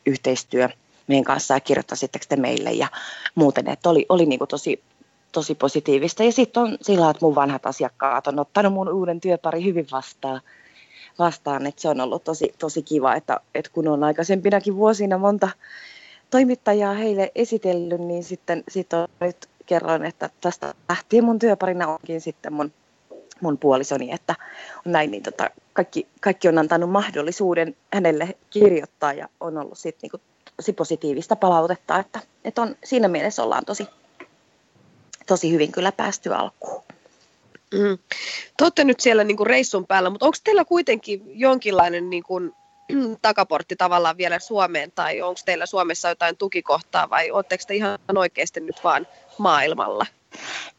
yhteistyö 0.06 0.70
meidän 1.08 1.24
kanssa 1.24 1.54
ja 1.54 1.60
kirjoittaisitteko 1.60 2.26
te 2.30 2.36
meille 2.36 2.72
ja 2.72 2.88
muuten, 3.36 3.70
että 3.70 3.90
oli, 3.90 4.06
oli 4.10 4.26
niin 4.26 4.40
kuin 4.40 4.48
tosi, 4.48 4.84
tosi 5.32 5.56
positiivista. 5.56 6.24
Ja 6.24 6.32
sitten 6.32 6.64
on 6.64 6.78
sillä 6.82 7.10
että 7.10 7.26
mun 7.26 7.36
vanhat 7.36 7.66
asiakkaat 7.66 8.28
on 8.28 8.40
ottanut 8.40 8.74
mun 8.74 8.90
uuden 8.90 9.22
työpari 9.22 9.64
hyvin 9.64 9.88
vastaan, 9.92 10.42
vastaan 11.20 11.66
että 11.66 11.82
se 11.82 11.90
on 11.90 12.02
ollut 12.02 12.24
tosi, 12.24 12.54
tosi 12.60 12.82
kiva, 12.82 13.16
että, 13.16 13.40
että 13.56 13.72
kun 13.74 13.88
on 13.88 14.04
aikaisempinakin 14.04 14.76
vuosina 14.76 15.18
monta 15.18 15.50
toimittajaa 16.30 16.94
heille 16.94 17.32
esitellyt, 17.36 18.02
niin 18.02 18.24
sitten 18.24 18.64
sit 18.68 18.94
on 18.94 19.08
nyt 19.20 19.50
kerroin, 19.66 20.06
että 20.06 20.30
tästä 20.42 20.74
lähtien 20.90 21.24
mun 21.24 21.40
työparina 21.40 21.88
onkin 21.88 22.22
sitten 22.22 22.54
mun 22.54 22.72
mun 23.42 23.58
puolisoni, 23.58 24.12
että 24.12 24.36
on 24.86 24.92
näin, 24.92 25.12
niin 25.12 25.24
tota, 25.24 25.50
kaikki, 25.74 26.08
kaikki 26.22 26.48
on 26.48 26.58
antanut 26.58 26.92
mahdollisuuden 26.92 27.76
hänelle 27.94 28.38
kirjoittaa 28.50 29.14
ja 29.14 29.30
on 29.40 29.58
ollut 29.58 29.78
sit 29.78 29.96
niinku 30.02 30.18
tosi 30.56 30.74
positiivista 30.74 31.36
palautetta, 31.36 32.00
että, 32.00 32.20
että 32.44 32.62
on, 32.62 32.76
siinä 32.84 33.08
mielessä 33.08 33.44
ollaan 33.44 33.66
tosi, 33.66 33.88
tosi 35.28 35.52
hyvin 35.52 35.72
kyllä 35.72 35.92
päästy 35.92 36.34
alkuun. 36.34 36.84
Mm. 37.74 37.98
Te 38.58 38.64
olette 38.64 38.84
nyt 38.84 39.00
siellä 39.00 39.24
niin 39.24 39.38
kuin 39.38 39.48
reissun 39.48 39.88
päällä, 39.88 40.10
mutta 40.10 40.26
onko 40.26 40.38
teillä 40.44 40.66
kuitenkin 40.66 41.22
jonkinlainen 41.26 42.10
niin 42.10 42.24
kuin, 42.24 42.52
takaportti 43.22 43.76
tavallaan 43.76 44.18
vielä 44.18 44.40
Suomeen, 44.40 44.92
tai 44.96 45.22
onko 45.22 45.42
teillä 45.46 45.66
Suomessa 45.66 46.10
jotain 46.10 46.38
tukikohtaa, 46.38 47.10
vai 47.10 47.32
oletteko 47.32 47.64
te 47.68 47.76
ihan 47.76 48.00
oikeasti 48.16 48.60
nyt 48.60 48.84
vaan 48.84 49.08
maailmalla? 49.38 50.06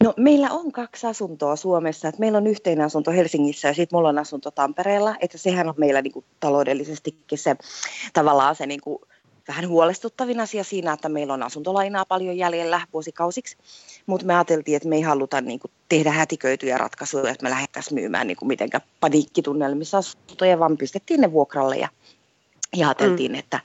No 0.05 0.15
meillä 0.17 0.51
on 0.51 0.73
kaksi 0.73 1.07
asuntoa 1.07 1.57
Suomessa. 1.57 2.09
Että 2.09 2.21
meillä 2.21 2.39
on 2.39 2.47
yhteinen 2.47 2.87
asunto 2.87 3.11
Helsingissä 3.11 3.69
ja 3.69 3.75
sitten 3.75 3.97
mulla 3.97 4.09
on 4.09 4.19
asunto 4.19 4.51
Tampereella. 4.51 5.17
Että 5.21 5.39
sehän 5.39 5.69
on 5.69 5.75
meillä 5.77 6.03
niinku 6.03 6.25
taloudellisestikin 6.41 7.39
se 7.39 7.57
tavallaan 8.13 8.57
se 8.57 8.67
niinku 8.67 9.01
vähän 9.51 9.69
huolestuttavin 9.69 10.41
asia 10.41 10.65
siinä, 10.65 10.93
että 10.93 11.09
meillä 11.09 11.35
on 11.35 11.43
asuntolainaa 11.43 12.05
paljon 12.05 12.37
jäljellä 12.37 12.81
vuosikausiksi, 12.93 13.57
mutta 14.07 14.27
me 14.27 14.35
ajateltiin, 14.35 14.77
että 14.77 14.89
me 14.89 14.97
ei 14.97 15.03
haluta 15.03 15.41
niin 15.41 15.61
kuin, 15.61 15.71
tehdä 15.89 16.11
hätiköityjä 16.11 16.79
ratkaisuja, 16.79 17.31
että 17.31 17.43
me 17.43 17.51
lähdettäisiin 17.51 17.95
myymään 17.95 18.27
niin 18.27 18.37
kuin, 18.37 18.47
mitenkään 18.47 18.83
paniikkitunnelmissa 19.01 19.99
asuntoja, 19.99 20.59
vaan 20.59 20.77
pistettiin 20.77 21.21
ne 21.21 21.33
vuokralle 21.33 21.77
ja 21.77 21.89
ja 22.77 22.89
ajateltiin, 22.89 23.33
mm. 23.33 23.39
että, 23.39 23.61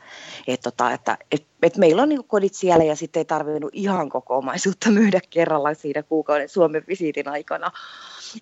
että, 0.47 0.71
tota, 0.71 0.91
että, 0.91 1.11
että, 1.13 1.25
että, 1.31 1.47
että 1.63 1.79
meillä 1.79 2.01
on 2.01 2.09
niin 2.09 2.23
kodit 2.23 2.53
siellä 2.53 2.83
ja 2.83 2.95
sitten 2.95 3.19
ei 3.19 3.25
tarvinnut 3.25 3.69
ihan 3.73 4.09
koko 4.09 4.37
omaisuutta 4.37 4.91
myydä 4.99 5.19
kerralla 5.29 5.73
siinä 5.73 6.03
kuukauden 6.03 6.49
Suomen 6.49 6.83
visiitin 6.87 7.27
aikana. 7.27 7.71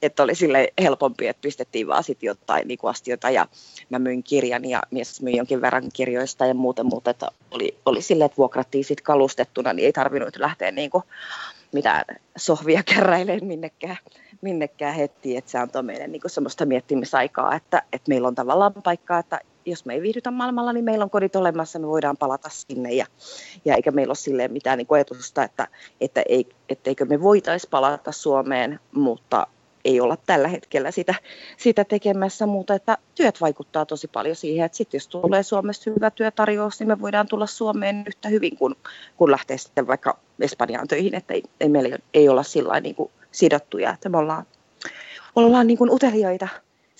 Että 0.01 0.23
oli 0.23 0.35
sille 0.35 0.73
helpompi, 0.81 1.27
että 1.27 1.41
pistettiin 1.41 1.87
vaan 1.87 2.03
sitten 2.03 2.27
jotain 2.27 2.67
niin 2.67 2.79
astiota 2.83 3.29
ja 3.29 3.47
mä 3.89 3.99
myin 3.99 4.23
kirjan 4.23 4.65
ja 4.65 4.81
mies 4.91 5.21
myi 5.21 5.37
jonkin 5.37 5.61
verran 5.61 5.83
kirjoista 5.93 6.45
ja 6.45 6.53
muuta, 6.53 6.83
muuta 6.83 7.11
että 7.11 7.27
oli, 7.51 7.77
oli 7.85 8.01
silleen, 8.01 8.25
että 8.25 8.37
vuokrattiin 8.37 8.85
sitten 8.85 9.03
kalustettuna, 9.03 9.73
niin 9.73 9.85
ei 9.85 9.93
tarvinnut 9.93 10.35
lähteä 10.37 10.71
niin 10.71 10.89
kuin 10.89 11.03
mitään 11.73 12.05
sohvia 12.37 12.83
keräilemään 12.95 13.45
minnekään, 13.45 13.97
minnekään 14.41 14.95
heti, 14.95 15.37
että 15.37 15.51
se 15.51 15.57
antoi 15.57 15.83
meille 15.83 16.07
niin 16.07 16.21
semmoista 16.27 16.65
miettimisaikaa, 16.65 17.55
että, 17.55 17.81
että 17.93 18.09
meillä 18.09 18.27
on 18.27 18.35
tavallaan 18.35 18.73
paikkaa, 18.83 19.19
että 19.19 19.39
jos 19.65 19.85
me 19.85 19.93
ei 19.93 20.01
viihdytä 20.01 20.31
maailmalla, 20.31 20.73
niin 20.73 20.85
meillä 20.85 21.03
on 21.03 21.09
kodit 21.09 21.35
olemassa, 21.35 21.79
me 21.79 21.87
voidaan 21.87 22.17
palata 22.17 22.49
sinne. 22.49 22.93
Ja, 22.93 23.05
ja 23.65 23.75
eikä 23.75 23.91
meillä 23.91 24.11
ole 24.11 24.47
mitään 24.47 24.77
niin 24.77 24.87
ajatusta, 24.89 25.43
että, 25.43 25.67
että 26.01 26.23
ei, 26.29 26.47
etteikö 26.69 27.05
me 27.05 27.21
voitaisi 27.21 27.67
palata 27.69 28.11
Suomeen, 28.11 28.79
mutta 28.91 29.47
ei 29.85 30.01
olla 30.01 30.17
tällä 30.25 30.47
hetkellä 30.47 30.91
sitä, 30.91 31.15
sitä 31.57 31.83
tekemässä, 31.83 32.45
mutta 32.45 32.73
että 32.73 32.97
työt 33.15 33.41
vaikuttaa 33.41 33.85
tosi 33.85 34.07
paljon 34.07 34.35
siihen, 34.35 34.65
että 34.65 34.77
sitten 34.77 34.97
jos 34.97 35.07
tulee 35.07 35.43
Suomessa 35.43 35.91
hyvä 35.95 36.11
työtarjous, 36.11 36.79
niin 36.79 36.87
me 36.87 37.01
voidaan 37.01 37.27
tulla 37.27 37.45
Suomeen 37.45 38.03
yhtä 38.07 38.29
hyvin 38.29 38.57
kuin 38.57 38.75
kun 39.17 39.31
lähtee 39.31 39.57
sitten 39.57 39.87
vaikka 39.87 40.17
Espanjaan 40.39 40.87
töihin, 40.87 41.15
että 41.15 41.33
ei, 41.33 41.43
ei 41.59 41.69
meillä 41.69 41.97
ei 42.13 42.29
olla 42.29 42.43
sillä 42.43 42.79
niin 42.79 42.95
sidottuja, 43.31 43.91
että 43.91 44.09
me 44.09 44.17
ollaan, 44.17 44.45
ollaan 45.35 45.67
niin 45.67 45.77
kuin 45.77 45.91
uteliaita 45.91 46.47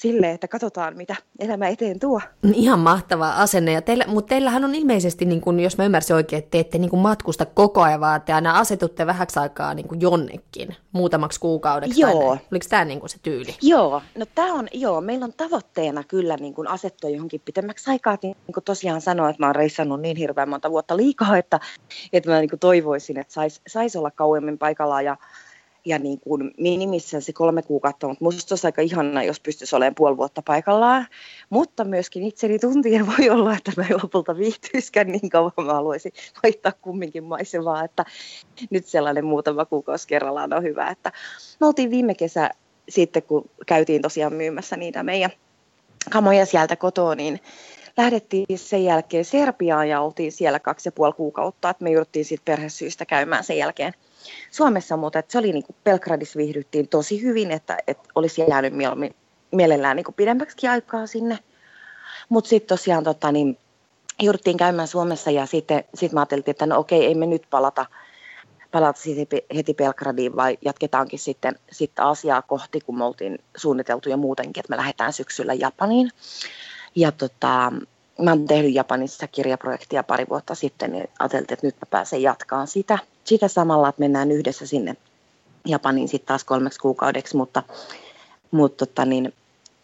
sille, 0.04 0.32
että 0.32 0.48
katsotaan, 0.48 0.98
mitä 0.98 1.16
elämä 1.40 1.68
eteen 1.68 2.00
tuo. 2.00 2.22
Ihan 2.54 2.80
mahtava 2.80 3.30
asenne. 3.30 3.72
Ja 3.72 3.82
teillä, 3.82 4.06
mutta 4.08 4.30
teillähän 4.30 4.66
on 4.66 4.76
ilmeisesti, 4.76 5.26
niin 5.26 5.42
kun, 5.42 5.60
jos 5.60 5.78
mä 5.78 5.86
ymmärsin 5.86 6.16
oikein, 6.16 6.38
että 6.38 6.52
te 6.52 6.60
ette 6.60 6.78
niin 6.78 6.98
matkusta 6.98 7.46
koko 7.46 7.82
ajan, 7.82 8.00
vaan 8.00 8.22
te 8.22 8.34
aina 8.34 8.60
asetutte 8.60 9.06
vähäksi 9.06 9.40
aikaa 9.40 9.74
niin 9.74 9.88
jonnekin, 10.00 10.76
muutamaksi 10.92 11.40
kuukaudeksi. 11.40 12.02
Joo. 12.02 12.12
Tai 12.12 12.46
Oliko 12.52 12.66
tämä 12.70 12.86
niin 12.86 13.02
se 13.06 13.18
tyyli? 13.24 13.56
Joo, 13.62 14.02
no 14.18 14.26
tämä 14.36 14.54
on, 14.54 14.68
joo, 14.74 15.02
meillä 15.02 15.24
on 15.24 15.34
tavoitteena 15.34 16.04
kyllä 16.04 16.38
niin 16.38 16.54
kuin 16.54 16.68
asettua 16.68 17.10
johonkin 17.10 17.42
pitemmäksi 17.46 17.92
aikaa. 17.92 18.18
Niin 18.22 18.36
kuin 18.54 18.64
tosiaan 18.64 19.02
sanoa, 19.02 19.30
että 19.30 19.44
mä 19.44 19.48
oon 19.48 19.56
reissannut 19.56 20.02
niin 20.02 20.18
hirveän 20.18 20.50
monta 20.50 20.72
vuotta 20.72 20.98
liikaa, 20.98 21.38
että, 21.38 21.60
että 22.14 22.30
mä 22.30 22.40
niin 22.40 22.60
toivoisin, 22.60 23.20
että 23.20 23.34
saisi 23.34 23.62
sais 23.68 23.96
olla 23.96 24.12
kauemmin 24.12 24.58
paikallaan 24.58 25.06
ja 25.06 25.18
ja 25.86 26.00
niin 26.00 26.20
kuin 26.20 26.52
minimissään 26.58 27.24
se 27.24 27.34
kolme 27.34 27.62
kuukautta, 27.62 28.08
mutta 28.08 28.24
musta 28.24 28.54
olisi 28.54 28.68
aika 28.68 28.82
ihana, 28.82 29.24
jos 29.24 29.40
pystyisi 29.40 29.76
olemaan 29.76 29.96
puoli 29.96 30.18
vuotta 30.18 30.42
paikallaan. 30.42 31.08
Mutta 31.50 31.84
myöskin 31.84 32.24
itseni 32.24 32.60
tuntien 32.60 33.08
voi 33.08 33.30
olla, 33.30 33.56
että 33.58 33.72
mä 33.78 33.86
lopulta 34.04 34.38
viihtyisikään 34.38 35.08
niin 35.08 35.30
kauan, 35.30 35.52
mä 35.66 35.74
haluaisin 35.74 36.12
vaihtaa 36.44 36.72
kumminkin 36.82 37.24
maisemaa, 37.24 37.84
että 37.84 38.06
nyt 38.70 38.86
sellainen 38.86 39.26
muutama 39.26 39.66
kuukausi 39.66 40.08
kerrallaan 40.08 40.54
on 40.54 40.64
hyvä. 40.64 40.90
Että 40.90 41.12
me 41.60 41.68
oltiin 41.68 41.92
viime 41.92 42.16
kesä 42.16 42.50
sitten, 42.90 43.24
kun 43.24 43.50
käytiin 43.66 44.02
tosiaan 44.02 44.34
myymässä 44.34 44.78
niitä 44.78 45.04
meidän 45.04 45.32
kamoja 46.10 46.46
sieltä 46.46 46.76
kotoa, 46.76 47.16
niin 47.16 47.40
lähdettiin 47.98 48.60
sen 48.60 48.84
jälkeen 48.84 49.26
Serbiaan 49.26 49.90
ja 49.90 50.02
oltiin 50.02 50.32
siellä 50.32 50.60
kaksi 50.60 50.88
ja 50.88 50.92
puoli 50.92 51.14
kuukautta, 51.14 51.70
että 51.70 51.84
me 51.84 51.92
jouduttiin 51.92 52.26
siitä 52.26 52.46
perhesyistä 52.46 53.06
käymään 53.06 53.44
sen 53.44 53.58
jälkeen– 53.58 53.94
Suomessa, 54.52 54.98
mutta 54.98 55.20
että 55.20 55.32
se 55.32 55.38
oli 55.38 55.52
niin 55.52 55.64
kuin 55.64 55.76
Belgradissa 55.84 56.38
viihdyttiin 56.38 56.88
tosi 56.88 57.22
hyvin, 57.22 57.52
että, 57.52 57.78
että 57.88 58.10
olisi 58.16 58.44
jäänyt 58.50 58.74
mielellään 59.52 59.96
niin 59.96 60.04
kuin 60.04 60.16
pidemmäksi 60.16 60.68
aikaa 60.68 61.08
sinne. 61.08 61.40
Mutta 62.30 62.50
sitten 62.50 62.78
tosiaan 62.78 63.04
tota, 63.04 63.32
niin, 63.32 63.58
jouduttiin 64.22 64.58
käymään 64.58 64.88
Suomessa 64.88 65.32
ja 65.32 65.46
sitten 65.46 65.84
sit 65.96 66.12
mä 66.12 66.20
ajattelin, 66.20 66.44
että 66.48 66.66
no 66.66 66.80
okei, 66.80 67.06
ei 67.06 67.16
me 67.16 67.26
nyt 67.26 67.44
palata, 67.50 67.86
palata 68.72 69.00
heti 69.56 69.74
Belgradiin, 69.74 70.36
vai 70.36 70.58
jatketaankin 70.66 71.20
sitten, 71.20 71.56
sitten 71.72 72.06
asiaa 72.06 72.42
kohti, 72.42 72.82
kun 72.82 72.98
me 72.98 73.04
oltiin 73.04 73.40
suunniteltu 73.58 74.10
jo 74.10 74.18
muutenkin, 74.18 74.62
että 74.62 74.70
me 74.70 74.78
lähdetään 74.78 75.14
syksyllä 75.14 75.54
Japaniin. 75.54 76.10
Ja 76.96 77.12
tota, 77.12 77.74
mä 78.22 78.32
oon 78.32 78.48
tehnyt 78.48 78.74
Japanissa 78.74 79.28
kirjaprojektia 79.28 80.04
pari 80.04 80.26
vuotta 80.30 80.56
sitten, 80.56 80.92
niin 80.92 81.10
ajattelin, 81.20 81.46
että 81.50 81.68
nyt 81.68 81.76
mä 81.76 81.88
pääsen 81.90 82.22
jatkaan 82.22 82.68
sitä, 82.68 83.00
sitä 83.24 83.48
samalla, 83.48 83.90
että 83.90 84.00
mennään 84.00 84.32
yhdessä 84.32 84.66
sinne 84.66 84.96
Japaniin 85.66 86.08
sitten 86.08 86.28
taas 86.28 86.44
kolmeksi 86.44 86.80
kuukaudeksi, 86.80 87.38
mutta, 87.38 87.64
mutta 88.52 88.86
tota 88.86 89.06
niin, 89.06 89.34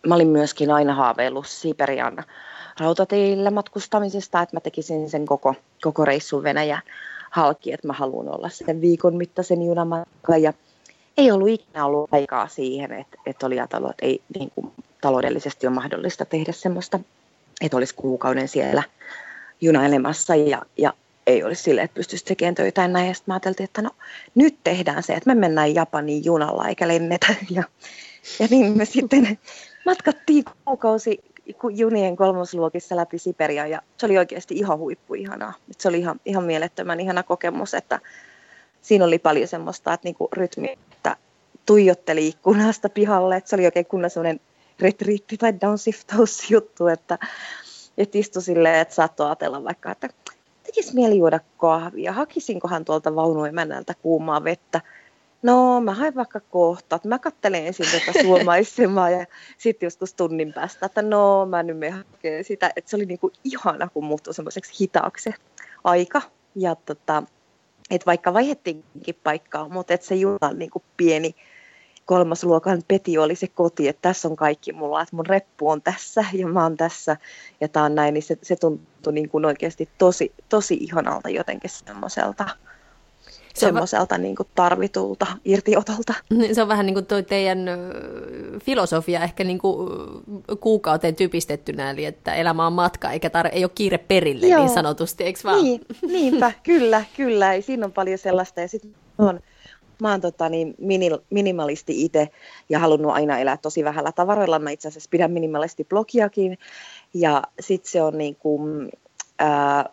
mä 0.08 0.16
olin 0.16 0.28
myöskin 0.28 0.72
aina 0.72 0.96
haaveillut 0.96 1.48
Siperian 1.48 2.24
rautateillä 2.80 3.52
matkustamisesta, 3.52 4.42
että 4.42 4.56
mä 4.56 4.60
tekisin 4.60 5.10
sen 5.10 5.26
koko, 5.26 5.56
koko 5.82 6.06
reissun 6.06 6.44
Venäjä 6.44 6.82
halki, 7.32 7.74
että 7.74 7.88
mä 7.88 7.94
haluan 7.94 8.30
olla 8.30 8.50
sen 8.50 8.82
viikon 8.82 9.16
mittaisen 9.16 9.62
junamatkan 9.62 10.42
ja 10.42 10.54
ei 11.18 11.32
ollut 11.32 11.50
ikinä 11.50 11.86
ollut 11.86 12.14
aikaa 12.14 12.48
siihen, 12.48 12.92
että, 12.92 13.18
että 13.26 13.46
oli 13.46 13.60
ajatellut, 13.60 13.92
että 13.92 14.06
ei 14.06 14.22
niin 14.40 14.52
kuin, 14.56 14.72
taloudellisesti 15.02 15.68
ole 15.68 15.76
mahdollista 15.76 16.26
tehdä 16.26 16.52
semmoista 16.52 17.00
että 17.62 17.78
olisi 17.78 17.96
kuukauden 17.96 18.48
siellä 18.48 18.84
junailemassa. 19.62 20.36
Ja, 20.36 20.62
ja 20.78 20.94
ei 21.30 21.44
olisi 21.44 21.64
sille, 21.64 21.82
että 21.82 21.96
pystyisi 21.96 22.26
tekemään 22.26 22.56
töitä 22.56 22.88
näin. 22.88 23.08
Ja 23.08 23.14
sitten 23.14 23.32
mä 23.32 23.34
ajattelin, 23.34 23.70
että 23.70 23.82
no 23.82 23.90
nyt 24.36 24.56
tehdään 24.64 25.04
se, 25.04 25.14
että 25.14 25.30
me 25.30 25.36
mennään 25.36 25.76
Japaniin 25.76 26.26
junalla 26.26 26.68
eikä 26.68 26.88
lennetä. 26.88 27.28
Ja, 27.50 27.64
ja 28.40 28.48
niin 28.50 28.78
me 28.78 28.86
sitten 28.86 29.40
matkattiin 29.86 30.44
kuukausi 30.66 31.24
junien 31.70 32.16
kolmosluokissa 32.16 32.96
läpi 32.96 33.20
Siberia 33.20 33.68
ja 33.68 33.82
se 33.98 34.06
oli 34.06 34.18
oikeasti 34.18 34.56
ihan 34.56 34.78
huippu 34.78 35.14
ihanaa. 35.14 35.54
Se 35.78 35.88
oli 35.88 36.00
ihan, 36.00 36.20
ihan 36.26 36.44
mielettömän 36.44 37.00
ihana 37.00 37.24
kokemus, 37.24 37.74
että 37.74 38.00
siinä 38.82 39.06
oli 39.06 39.20
paljon 39.20 39.48
semmoista, 39.48 39.94
että 39.94 40.08
niinku 40.08 40.30
rytmi, 40.34 40.78
että 40.92 41.16
tuijotteli 41.66 42.28
ikkunasta 42.28 42.90
pihalle, 42.90 43.36
että 43.36 43.50
se 43.50 43.56
oli 43.56 43.66
oikein 43.66 43.86
kunnon 43.86 44.10
semmoinen 44.10 44.40
retriitti 44.80 45.38
tai 45.38 45.54
downshiftausjuttu, 45.62 46.88
että, 46.88 47.20
että 47.98 48.18
istui 48.18 48.42
silleen, 48.42 48.80
että 48.80 48.96
saattoi 48.96 49.26
ajatella 49.26 49.64
vaikka, 49.64 49.92
että 49.92 50.10
tekisi 50.70 50.96
mieli 50.96 51.18
juoda 51.18 51.40
kahvia, 51.58 52.14
hakisinkohan 52.14 52.86
tuolta 52.86 53.16
vaunuemännältä 53.16 53.94
kuumaa 54.02 54.44
vettä. 54.44 54.82
No, 55.42 55.82
mä 55.82 55.94
hain 55.94 56.16
vaikka 56.16 56.40
kohta, 56.40 56.96
että 56.96 57.08
mä 57.08 57.20
kattelen 57.20 57.66
ensin 57.66 57.86
tätä 57.86 58.20
suomaisemaa 58.26 59.10
ja 59.10 59.26
sitten 59.58 59.88
joskus 59.88 60.14
tunnin 60.14 60.54
päästä, 60.54 60.86
että 60.86 61.02
no, 61.02 61.46
mä 61.46 61.64
nyt 61.64 61.78
me 61.78 61.90
hakee 61.90 62.44
sitä. 62.44 62.72
Että 62.76 62.90
se 62.90 62.96
oli 62.96 63.06
niinku 63.06 63.32
ihana, 63.44 63.90
kun 63.94 64.06
muuttui 64.06 64.34
semmoiseksi 64.34 64.74
hitaaksi 64.80 65.34
aika. 65.84 66.22
Ja 66.56 66.76
tota, 66.76 67.24
että 67.92 68.06
vaikka 68.06 68.34
vaihettiinkin 68.34 69.16
paikkaa, 69.24 69.70
mutta 69.70 69.94
että 69.94 70.08
se 70.08 70.16
juna 70.16 70.54
niinku 70.54 70.84
pieni 70.98 71.36
kolmasluokan 72.10 72.82
peti 72.88 73.18
oli 73.18 73.36
se 73.36 73.48
koti, 73.48 73.88
että 73.88 74.02
tässä 74.02 74.28
on 74.28 74.36
kaikki 74.36 74.74
mulla, 74.74 75.02
että 75.02 75.16
mun 75.16 75.26
reppu 75.26 75.70
on 75.70 75.82
tässä 75.82 76.26
ja 76.34 76.48
mä 76.48 76.64
oon 76.64 76.78
tässä 76.78 77.18
ja 77.62 77.68
tää 77.68 77.84
on 77.84 77.96
näin, 77.96 78.14
niin 78.14 78.24
se, 78.24 78.38
se 78.42 78.56
tuntui 78.56 79.14
niin 79.14 79.30
kuin 79.30 79.46
oikeasti 79.46 79.90
tosi, 79.98 80.32
tosi 80.50 80.74
ihanalta 80.74 81.30
jotenkin 81.30 81.70
semmoiselta 81.70 82.46
semmoiselta 83.56 84.18
niin 84.18 84.36
kuin 84.36 84.48
tarvitulta 84.56 85.28
irtiotolta. 85.46 86.14
Niin, 86.30 86.56
se 86.56 86.62
on 86.62 86.68
vähän 86.68 86.86
niin 86.86 86.94
kuin 86.94 87.06
toi 87.06 87.24
teidän 87.24 87.60
filosofia 88.62 89.24
ehkä 89.24 89.44
niin 89.44 89.60
kuin 89.60 89.90
kuukauteen 90.60 91.16
typistettynä, 91.16 91.92
eli 91.92 92.06
että 92.06 92.36
elämä 92.36 92.68
on 92.68 92.74
matka, 92.74 93.12
eikä 93.12 93.28
tar- 93.28 93.52
ei 93.52 93.64
ole 93.64 93.72
kiire 93.76 93.98
perille 93.98 94.42
niin 94.42 94.52
Joo. 94.52 94.62
niin 94.62 94.74
sanotusti, 94.74 95.24
eikö 95.24 95.40
vaan? 95.44 95.64
Niin, 95.64 95.82
niinpä, 96.02 96.52
kyllä, 96.64 97.04
kyllä. 97.16 97.62
Siinä 97.62 97.86
on 97.86 97.92
paljon 97.92 98.18
sellaista 98.18 98.62
ja 98.62 98.68
sitten 98.68 98.96
on 99.18 99.40
mä 100.02 100.12
oon 100.12 100.22
tota, 100.22 100.50
niin 100.50 100.76
minimalisti 101.30 102.06
itse 102.06 102.30
ja 102.70 102.80
halunnut 102.80 103.12
aina 103.12 103.40
elää 103.40 103.58
tosi 103.58 103.84
vähällä 103.84 104.12
tavaroilla. 104.12 104.60
Mä 104.60 104.70
itse 104.70 104.88
asiassa 104.88 105.10
pidän 105.10 105.32
minimalisti 105.32 105.84
blogiakin 105.84 106.58
ja 107.14 107.44
sitten 107.60 107.92
se 107.92 108.02
on 108.02 108.18
niin 108.18 108.36
kuin, 108.36 108.92
ää, 109.40 109.90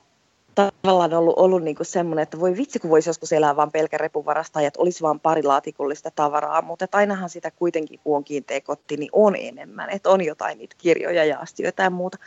tavallaan 0.54 1.14
ollut, 1.14 1.38
ollut 1.38 1.62
niin 1.62 1.76
kuin 1.76 1.86
semmoinen, 1.86 2.22
että 2.22 2.40
voi 2.40 2.56
vitsi, 2.56 2.78
kun 2.78 2.90
voisi 2.90 3.08
joskus 3.08 3.32
elää 3.32 3.56
vain 3.56 3.70
pelkä 3.70 3.98
repuvarasta 3.98 4.60
ja 4.60 4.68
että 4.68 4.82
olisi 4.82 5.02
vain 5.02 5.20
pari 5.20 5.42
laatikollista 5.42 6.10
tavaraa, 6.10 6.62
mutta 6.62 6.88
ainahan 6.92 7.30
sitä 7.30 7.50
kuitenkin, 7.50 8.00
kun 8.04 8.16
on 8.16 8.24
kiinteä 8.24 8.60
kotti, 8.60 8.96
niin 8.96 9.10
on 9.12 9.36
enemmän, 9.36 9.90
että 9.90 10.10
on 10.10 10.24
jotain 10.24 10.58
niitä 10.58 10.76
kirjoja 10.78 11.24
ja 11.24 11.38
astioita 11.38 11.82
ja 11.82 11.90
muuta. 11.90 12.18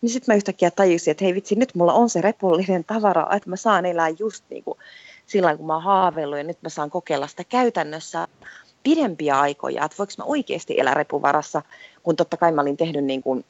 Niin 0.00 0.10
sitten 0.10 0.32
mä 0.32 0.36
yhtäkkiä 0.36 0.70
tajusin, 0.70 1.10
että 1.10 1.24
hei 1.24 1.34
vitsi, 1.34 1.54
nyt 1.54 1.74
mulla 1.74 1.92
on 1.92 2.10
se 2.10 2.20
repullinen 2.20 2.84
tavara, 2.84 3.36
että 3.36 3.50
mä 3.50 3.56
saan 3.56 3.86
elää 3.86 4.08
just 4.08 4.44
niin 4.50 4.64
kuin 4.64 4.78
silloin, 5.26 5.56
kun 5.56 5.66
mä 5.66 5.74
oon 5.74 5.82
haaveillut 5.82 6.38
ja 6.38 6.44
nyt 6.44 6.62
mä 6.62 6.68
saan 6.68 6.90
kokeilla 6.90 7.26
sitä 7.26 7.44
käytännössä 7.44 8.28
pidempiä 8.82 9.40
aikoja, 9.40 9.84
että 9.84 9.98
voiko 9.98 10.12
mä 10.18 10.24
oikeasti 10.24 10.80
elää 10.80 10.94
repuvarassa, 10.94 11.62
kun 12.02 12.16
totta 12.16 12.36
kai 12.36 12.52
mä 12.52 12.60
olin 12.60 12.76
tehnyt 12.76 13.04
niin 13.04 13.22
kuin 13.22 13.44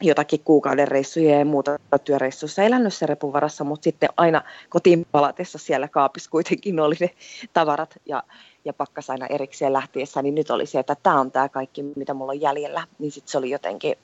jotakin 0.00 0.40
kuukauden 0.44 0.88
reissuja 0.88 1.38
ja 1.38 1.44
muuta 1.44 1.78
työreissuissa 2.04 2.62
elänyt 2.62 2.94
se 2.94 3.06
repun 3.06 3.32
varassa, 3.32 3.64
mutta 3.64 3.84
sitten 3.84 4.08
aina 4.16 4.42
kotiin 4.68 5.06
palatessa 5.12 5.58
siellä 5.58 5.88
kaapissa 5.88 6.30
kuitenkin 6.30 6.80
oli 6.80 6.94
ne 7.00 7.10
tavarat 7.52 7.94
ja, 8.06 8.22
ja 8.64 8.72
pakkas 8.72 9.10
aina 9.10 9.26
erikseen 9.26 9.72
lähtiessä, 9.72 10.22
niin 10.22 10.34
nyt 10.34 10.50
oli 10.50 10.66
se, 10.66 10.78
että 10.78 10.96
tämä 11.02 11.20
on 11.20 11.30
tämä 11.30 11.48
kaikki, 11.48 11.82
mitä 11.82 12.14
mulla 12.14 12.32
on 12.32 12.40
jäljellä, 12.40 12.86
niin 12.98 13.12
sitten 13.12 13.30
se 13.30 13.38
oli 13.38 13.50
jotenkin, 13.50 13.94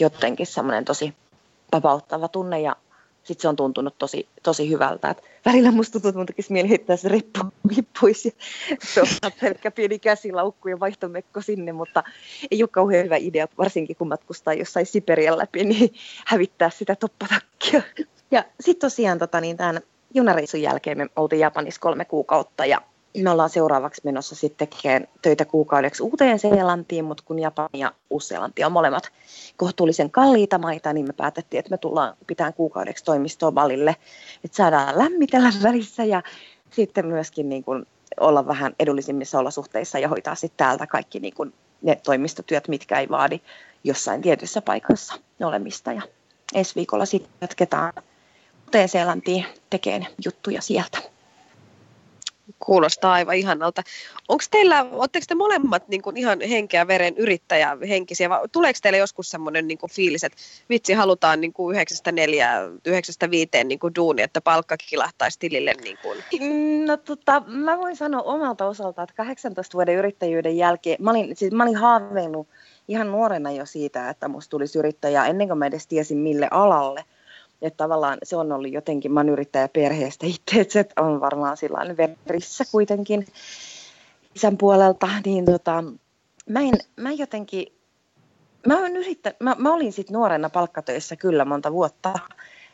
jotenkin 0.00 0.46
semmoinen 0.46 0.84
tosi 0.84 1.14
vapauttava 1.72 2.28
tunne 2.28 2.60
ja 2.60 2.76
sitten 3.26 3.42
se 3.42 3.48
on 3.48 3.56
tuntunut 3.56 3.98
tosi, 3.98 4.28
tosi 4.42 4.70
hyvältä. 4.70 5.10
Et 5.10 5.22
välillä 5.44 5.70
musta 5.70 5.92
tuntuu, 5.92 6.08
että 6.08 6.18
mun 6.18 6.26
tekisi 6.26 6.52
mieli 6.52 6.68
heittää 6.68 6.96
se 6.96 7.08
reppu 7.08 7.40
pois 8.00 8.24
ja 8.24 8.32
on 9.24 9.32
pelkkä 9.40 9.70
pieni 9.70 9.98
käsilaukku 9.98 10.68
ja 10.68 10.80
vaihtomekko 10.80 11.40
sinne, 11.40 11.72
mutta 11.72 12.04
ei 12.50 12.62
ole 12.62 12.68
kauhean 12.68 13.04
hyvä 13.04 13.16
idea, 13.16 13.48
varsinkin 13.58 13.96
kun 13.96 14.08
matkustaa 14.08 14.54
jossain 14.54 14.86
Siperian 14.86 15.38
läpi, 15.38 15.64
niin 15.64 15.94
hävittää 16.26 16.70
sitä 16.70 16.96
toppatakkia. 16.96 17.82
Ja 18.30 18.44
sitten 18.60 18.90
tosiaan 18.90 19.18
tota, 19.18 19.40
niin 19.40 19.56
tämän 19.56 19.80
junareissun 20.14 20.62
jälkeen 20.62 20.98
me 20.98 21.06
oltiin 21.16 21.40
Japanissa 21.40 21.80
kolme 21.80 22.04
kuukautta 22.04 22.66
ja 22.66 22.82
me 23.22 23.30
ollaan 23.30 23.50
seuraavaksi 23.50 24.00
menossa 24.04 24.34
sitten 24.34 24.68
tekemään 24.68 25.08
töitä 25.22 25.44
kuukaudeksi 25.44 26.02
uuteen 26.02 26.38
Seelantiin, 26.38 27.04
mutta 27.04 27.22
kun 27.26 27.38
Japani 27.38 27.78
ja 27.78 27.92
Uusi-Seelanti 28.10 28.64
on 28.64 28.72
molemmat 28.72 29.10
kohtuullisen 29.56 30.10
kalliita 30.10 30.58
maita, 30.58 30.92
niin 30.92 31.06
me 31.06 31.12
päätettiin, 31.12 31.58
että 31.58 31.70
me 31.70 31.78
tullaan 31.78 32.16
pitämään 32.26 32.54
kuukaudeksi 32.54 33.04
toimistoon 33.04 33.54
Balille, 33.54 33.96
että 34.44 34.56
saadaan 34.56 34.98
lämmitellä 34.98 35.52
välissä 35.62 36.04
ja 36.04 36.22
sitten 36.70 37.06
myöskin 37.06 37.48
niin 37.48 37.64
kuin 37.64 37.86
olla 38.20 38.46
vähän 38.46 38.74
edullisimmissa 38.80 39.38
olosuhteissa 39.38 39.98
ja 39.98 40.08
hoitaa 40.08 40.34
sitten 40.34 40.56
täältä 40.56 40.86
kaikki 40.86 41.20
niin 41.20 41.34
kuin 41.34 41.52
ne 41.82 42.00
toimistotyöt, 42.04 42.68
mitkä 42.68 43.00
ei 43.00 43.08
vaadi 43.08 43.40
jossain 43.84 44.22
tietyssä 44.22 44.62
paikassa 44.62 45.14
olemista. 45.44 45.92
Ja 45.92 46.02
ensi 46.54 46.74
viikolla 46.74 47.06
sitten 47.06 47.32
jatketaan 47.40 47.92
uuteen 48.64 48.88
Seelantiin 48.88 49.46
tekemään 49.70 50.12
juttuja 50.24 50.62
sieltä. 50.62 51.15
Kuulostaa 52.58 53.12
aivan 53.12 53.36
ihanalta. 53.36 53.82
Onko 54.28 54.44
teillä, 54.50 54.86
oletteko 54.92 55.24
te 55.28 55.34
molemmat 55.34 55.88
niin 55.88 56.02
kuin 56.02 56.16
ihan 56.16 56.40
henkeä 56.40 56.86
veren 56.86 57.14
yrittäjä 57.16 57.76
henkisiä, 57.88 58.30
vai 58.30 58.48
tuleeko 58.52 58.78
teille 58.82 58.98
joskus 58.98 59.30
semmoinen 59.30 59.68
niin 59.68 59.78
fiilis, 59.90 60.24
että 60.24 60.38
vitsi 60.68 60.92
halutaan 60.92 61.40
niin 61.40 61.52
kuin 61.52 61.76
9 62.86 63.30
viiteen 63.30 63.68
niin 63.68 63.78
kuin 63.78 63.94
duuni, 63.94 64.22
että 64.22 64.40
palkka 64.40 64.76
kilahtaisi 64.90 65.38
tilille? 65.38 65.74
Niin 65.84 65.98
kuin? 66.02 66.18
No 66.86 66.96
tota, 66.96 67.42
mä 67.46 67.78
voin 67.78 67.96
sanoa 67.96 68.22
omalta 68.22 68.66
osalta, 68.66 69.02
että 69.02 69.14
18 69.14 69.74
vuoden 69.74 69.94
yrittäjyyden 69.94 70.56
jälkeen, 70.56 70.96
mä 71.00 71.10
olin, 71.10 71.36
siis 71.36 71.52
mä 71.52 71.62
olin 71.62 71.76
haaveillut 71.76 72.48
ihan 72.88 73.10
nuorena 73.12 73.50
jo 73.50 73.66
siitä, 73.66 74.10
että 74.10 74.28
musta 74.28 74.50
tulisi 74.50 74.78
yrittäjä 74.78 75.26
ennen 75.26 75.48
kuin 75.48 75.58
mä 75.58 75.66
edes 75.66 75.86
tiesin 75.86 76.18
mille 76.18 76.48
alalle– 76.50 77.04
että 77.62 77.76
tavallaan 77.76 78.18
se 78.22 78.36
on 78.36 78.52
ollut 78.52 78.72
jotenkin, 78.72 79.12
mä 79.12 79.24
yrittäjä 79.32 79.68
perheestä 79.68 80.26
itse, 80.26 80.60
että 80.60 80.72
se 80.72 80.84
on 80.96 81.20
varmaan 81.20 81.56
sillä 81.56 81.78
verissä 82.28 82.64
kuitenkin 82.72 83.26
isän 84.34 84.56
puolelta, 84.56 85.08
niin 85.24 85.44
tota, 85.44 85.84
mä, 86.48 86.60
en, 86.60 86.74
mä 86.96 87.12
jotenkin, 87.12 87.66
mä, 88.66 88.78
olen 88.78 88.96
yrittä, 88.96 89.34
mä, 89.40 89.56
mä 89.58 89.74
olin 89.74 89.92
sitten 89.92 90.14
nuorena 90.14 90.50
palkkatöissä 90.50 91.16
kyllä 91.16 91.44
monta 91.44 91.72
vuotta, 91.72 92.18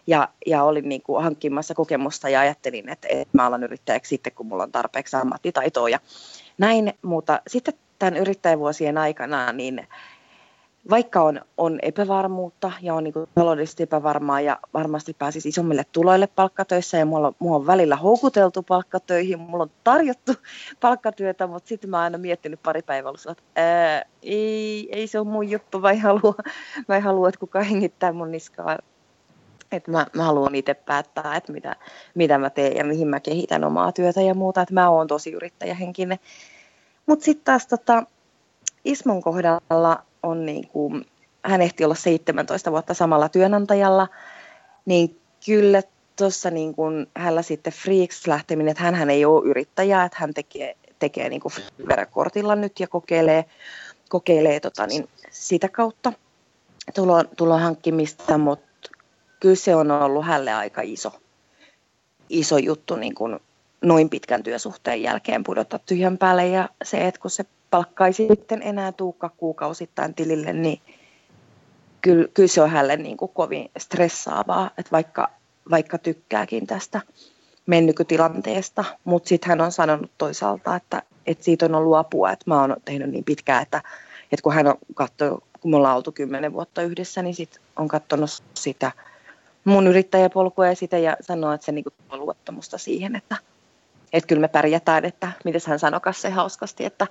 ja, 0.07 0.29
ja 0.47 0.63
olin 0.63 0.89
niin 0.89 1.03
kuin 1.03 1.23
hankkimassa 1.23 1.75
kokemusta 1.75 2.29
ja 2.29 2.41
ajattelin, 2.41 2.89
että, 2.89 3.09
että 3.11 3.37
mä 3.37 3.47
alan 3.47 3.65
yrittäjäksi 3.65 4.09
sitten, 4.09 4.33
kun 4.33 4.47
mulla 4.47 4.63
on 4.63 4.73
tarpeeksi 4.73 5.17
ammattitaitoa 5.17 5.89
ja 5.89 6.01
näin, 6.59 6.93
mutta 7.03 7.41
sitten 7.47 7.75
tämän 7.99 8.17
yrittäjävuosien 8.17 8.99
aikana, 8.99 9.53
niin 9.53 9.87
vaikka 10.91 11.23
on, 11.23 11.41
on 11.57 11.79
epävarmuutta 11.83 12.73
ja 12.81 12.95
on 12.95 13.05
niin 13.05 13.15
taloudellisesti 13.35 13.83
epävarmaa 13.83 14.41
ja 14.41 14.59
varmasti 14.75 15.17
pääsisi 15.19 15.49
isommille 15.49 15.85
tuloille 15.93 16.27
palkkatöissä 16.27 16.99
ja 16.99 17.07
mulla, 17.07 17.33
mulla 17.39 17.57
on 17.57 17.67
välillä 17.67 17.97
houkuteltu 17.97 18.63
palkkatöihin, 18.63 19.41
mulla 19.41 19.63
on 19.63 19.71
tarjottu 19.85 20.33
palkkatyötä, 20.81 21.47
mutta 21.47 21.69
sitten 21.69 21.91
mä 21.91 21.97
oon 21.97 22.05
aina 22.05 22.19
miettinyt 22.19 22.63
pari 22.63 22.83
päivää, 22.83 23.13
että 23.31 23.43
ää, 23.57 24.05
ei, 24.23 24.89
ei 24.93 25.07
se 25.07 25.19
ole 25.19 25.29
mun 25.29 25.51
juttu, 25.51 25.87
en 25.87 26.01
halua, 26.01 26.35
en 26.97 27.03
halua 27.03 27.29
että 27.29 27.41
kukaan 27.41 27.65
hengittää 27.65 28.13
mun 28.13 28.33
niskaa. 28.33 28.79
Että 29.73 29.91
mä, 29.91 30.07
mä 30.17 30.23
haluan 30.23 30.55
itse 30.55 30.75
päättää, 30.75 31.37
että 31.37 31.53
mitä, 31.53 31.77
mitä 32.15 32.39
mä 32.39 32.51
teen 32.51 32.77
ja 32.77 32.85
mihin 32.85 33.09
mä 33.09 33.21
kehitän 33.21 33.65
omaa 33.65 33.93
työtä 33.93 34.21
ja 34.21 34.35
muuta, 34.35 34.63
että 34.63 34.75
mä 34.75 34.91
oon 34.91 35.07
tosi 35.07 35.33
yrittäjähenkinen. 35.33 36.19
Mutta 37.07 37.25
sitten 37.25 37.45
taas 37.45 37.67
tota, 37.67 38.07
Ismon 38.85 39.23
kohdalla 39.23 40.03
on 40.23 40.47
niin 40.47 40.69
kuin, 40.69 41.05
hän 41.45 41.63
ehti 41.63 41.85
olla 41.85 41.95
17 41.95 42.71
vuotta 42.71 42.95
samalla 42.95 43.29
työnantajalla, 43.29 44.09
niin 44.85 45.21
kyllä 45.47 45.83
tuossa 46.17 46.51
niin 46.51 46.75
kuin 46.75 47.07
hänellä 47.17 47.43
sitten 47.43 47.73
Freaks 47.73 48.27
lähteminen, 48.27 48.71
että 48.71 48.83
hän 48.83 49.11
ei 49.11 49.25
ole 49.25 49.49
yrittäjä, 49.51 50.05
että 50.05 50.19
hän 50.21 50.35
tekee, 50.35 50.77
tekee 50.99 51.29
niin 51.29 51.41
kuin 51.41 51.53
kortilla 52.11 52.57
nyt 52.57 52.81
ja 52.81 52.89
kokeilee, 52.89 53.45
kokeilee 54.09 54.61
tota 54.61 54.87
niin, 54.87 55.09
sitä 55.31 55.69
kautta 55.69 56.13
tulon, 56.95 57.29
tulon 57.37 57.61
hankkimista, 57.61 58.39
mutta 58.39 58.91
kyllä 59.41 59.57
se 59.57 59.75
on 59.75 59.91
ollut 59.91 60.27
hänelle 60.27 60.53
aika 60.53 60.83
iso, 60.85 61.13
iso 62.29 62.59
juttu 62.59 62.97
niin 62.97 63.15
kuin 63.15 63.41
noin 63.83 64.11
pitkän 64.11 64.43
työsuhteen 64.43 65.03
jälkeen 65.03 65.45
pudota 65.45 65.79
tyhjän 65.79 66.19
päälle 66.19 66.49
ja 66.49 66.69
se, 66.85 67.07
että 67.07 67.21
kun 67.21 67.31
se 67.31 67.45
palkka 67.73 68.07
ei 68.07 68.13
sitten 68.13 68.63
enää 68.63 68.93
tuukka 68.93 69.29
kuukausittain 69.37 70.15
tilille, 70.15 70.53
niin 70.53 70.81
kyllä, 72.01 72.29
kyllä 72.35 72.49
se 72.49 72.63
on 72.63 72.71
hänelle 72.71 72.97
niin 72.97 73.17
kuin 73.17 73.31
kovin 73.35 73.71
stressaavaa, 73.79 74.71
että 74.79 74.91
vaikka, 74.93 75.31
vaikka 75.71 75.99
tykkääkin 75.99 76.67
tästä 76.67 77.01
mennykytilanteesta, 77.67 78.85
mutta 79.05 79.29
sitten 79.29 79.49
hän 79.49 79.61
on 79.61 79.73
sanonut 79.73 80.11
toisaalta, 80.19 80.77
että, 80.77 81.03
että 81.27 81.45
siitä 81.45 81.67
on 81.67 81.75
ollut 81.75 81.97
apua, 81.97 82.33
että 82.33 82.45
mä 82.47 82.61
oon 82.61 82.77
tehnyt 82.85 83.11
niin 83.11 83.25
pitkään, 83.25 83.63
että, 83.63 83.83
että 84.33 84.43
kun 84.43 84.55
hän 84.55 84.67
on 84.67 84.79
katsonut, 84.95 85.45
kun 85.61 85.71
me 85.71 85.77
ollaan 85.77 85.97
oltu 85.97 86.13
kymmenen 86.13 86.53
vuotta 86.53 86.83
yhdessä, 86.83 87.23
niin 87.23 87.35
sit 87.35 87.61
on 87.77 87.89
katsonut 87.89 88.31
sitä 88.55 88.93
mun 89.65 89.87
yrittäjäpolkua 89.87 90.67
ja 90.67 90.75
sitä 90.77 90.99
ja 90.99 91.17
sanoo, 91.21 91.53
että 91.53 91.65
se 91.65 91.73
niin 91.73 91.85
kuin 91.85 91.95
on 92.11 92.21
luottamusta 92.21 92.79
siihen, 92.79 93.17
että, 93.17 93.37
että 94.13 94.29
kyllä 94.29 94.41
me 94.41 94.49
pärjätään, 94.49 95.05
että 95.05 95.33
miten 95.45 95.61
hän 95.67 95.79
sanokas 95.79 96.23
se 96.23 96.31
hauskasti, 96.31 96.85
että 96.85 97.07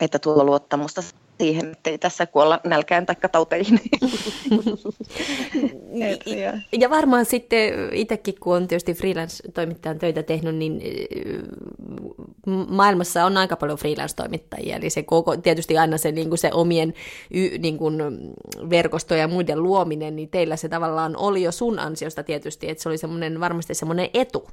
että 0.00 0.18
tuo 0.18 0.44
luottamusta 0.44 1.02
siihen, 1.38 1.72
että 1.72 1.90
ei 1.90 1.98
tässä 1.98 2.26
kuolla 2.26 2.60
nälkään 2.64 3.06
tai 3.06 3.16
tauteihin. 3.32 3.80
ja 6.80 6.90
varmaan 6.90 7.24
sitten 7.24 7.72
itsekin, 7.92 8.34
kun 8.40 8.56
on 8.56 8.68
tietysti 8.68 8.94
freelance-toimittajan 8.94 9.98
töitä 9.98 10.22
tehnyt, 10.22 10.54
niin 10.56 10.82
maailmassa 12.68 13.24
on 13.24 13.36
aika 13.36 13.56
paljon 13.56 13.78
freelance-toimittajia, 13.78 14.76
eli 14.76 14.90
se 14.90 15.02
koko, 15.02 15.36
tietysti 15.36 15.78
aina 15.78 15.98
se, 15.98 16.12
niin 16.12 16.28
kuin 16.28 16.38
se 16.38 16.50
omien 16.52 16.94
niin 17.58 17.78
kuin 17.78 17.94
verkosto 18.70 19.14
ja 19.14 19.28
muiden 19.28 19.62
luominen, 19.62 20.16
niin 20.16 20.28
teillä 20.28 20.56
se 20.56 20.68
tavallaan 20.68 21.16
oli 21.16 21.42
jo 21.42 21.52
sun 21.52 21.78
ansiosta 21.78 22.22
tietysti, 22.22 22.70
että 22.70 22.82
se 22.82 22.88
oli 22.88 22.98
semmoinen, 22.98 23.40
varmasti 23.40 23.74
semmoinen 23.74 24.08
etu, 24.14 24.48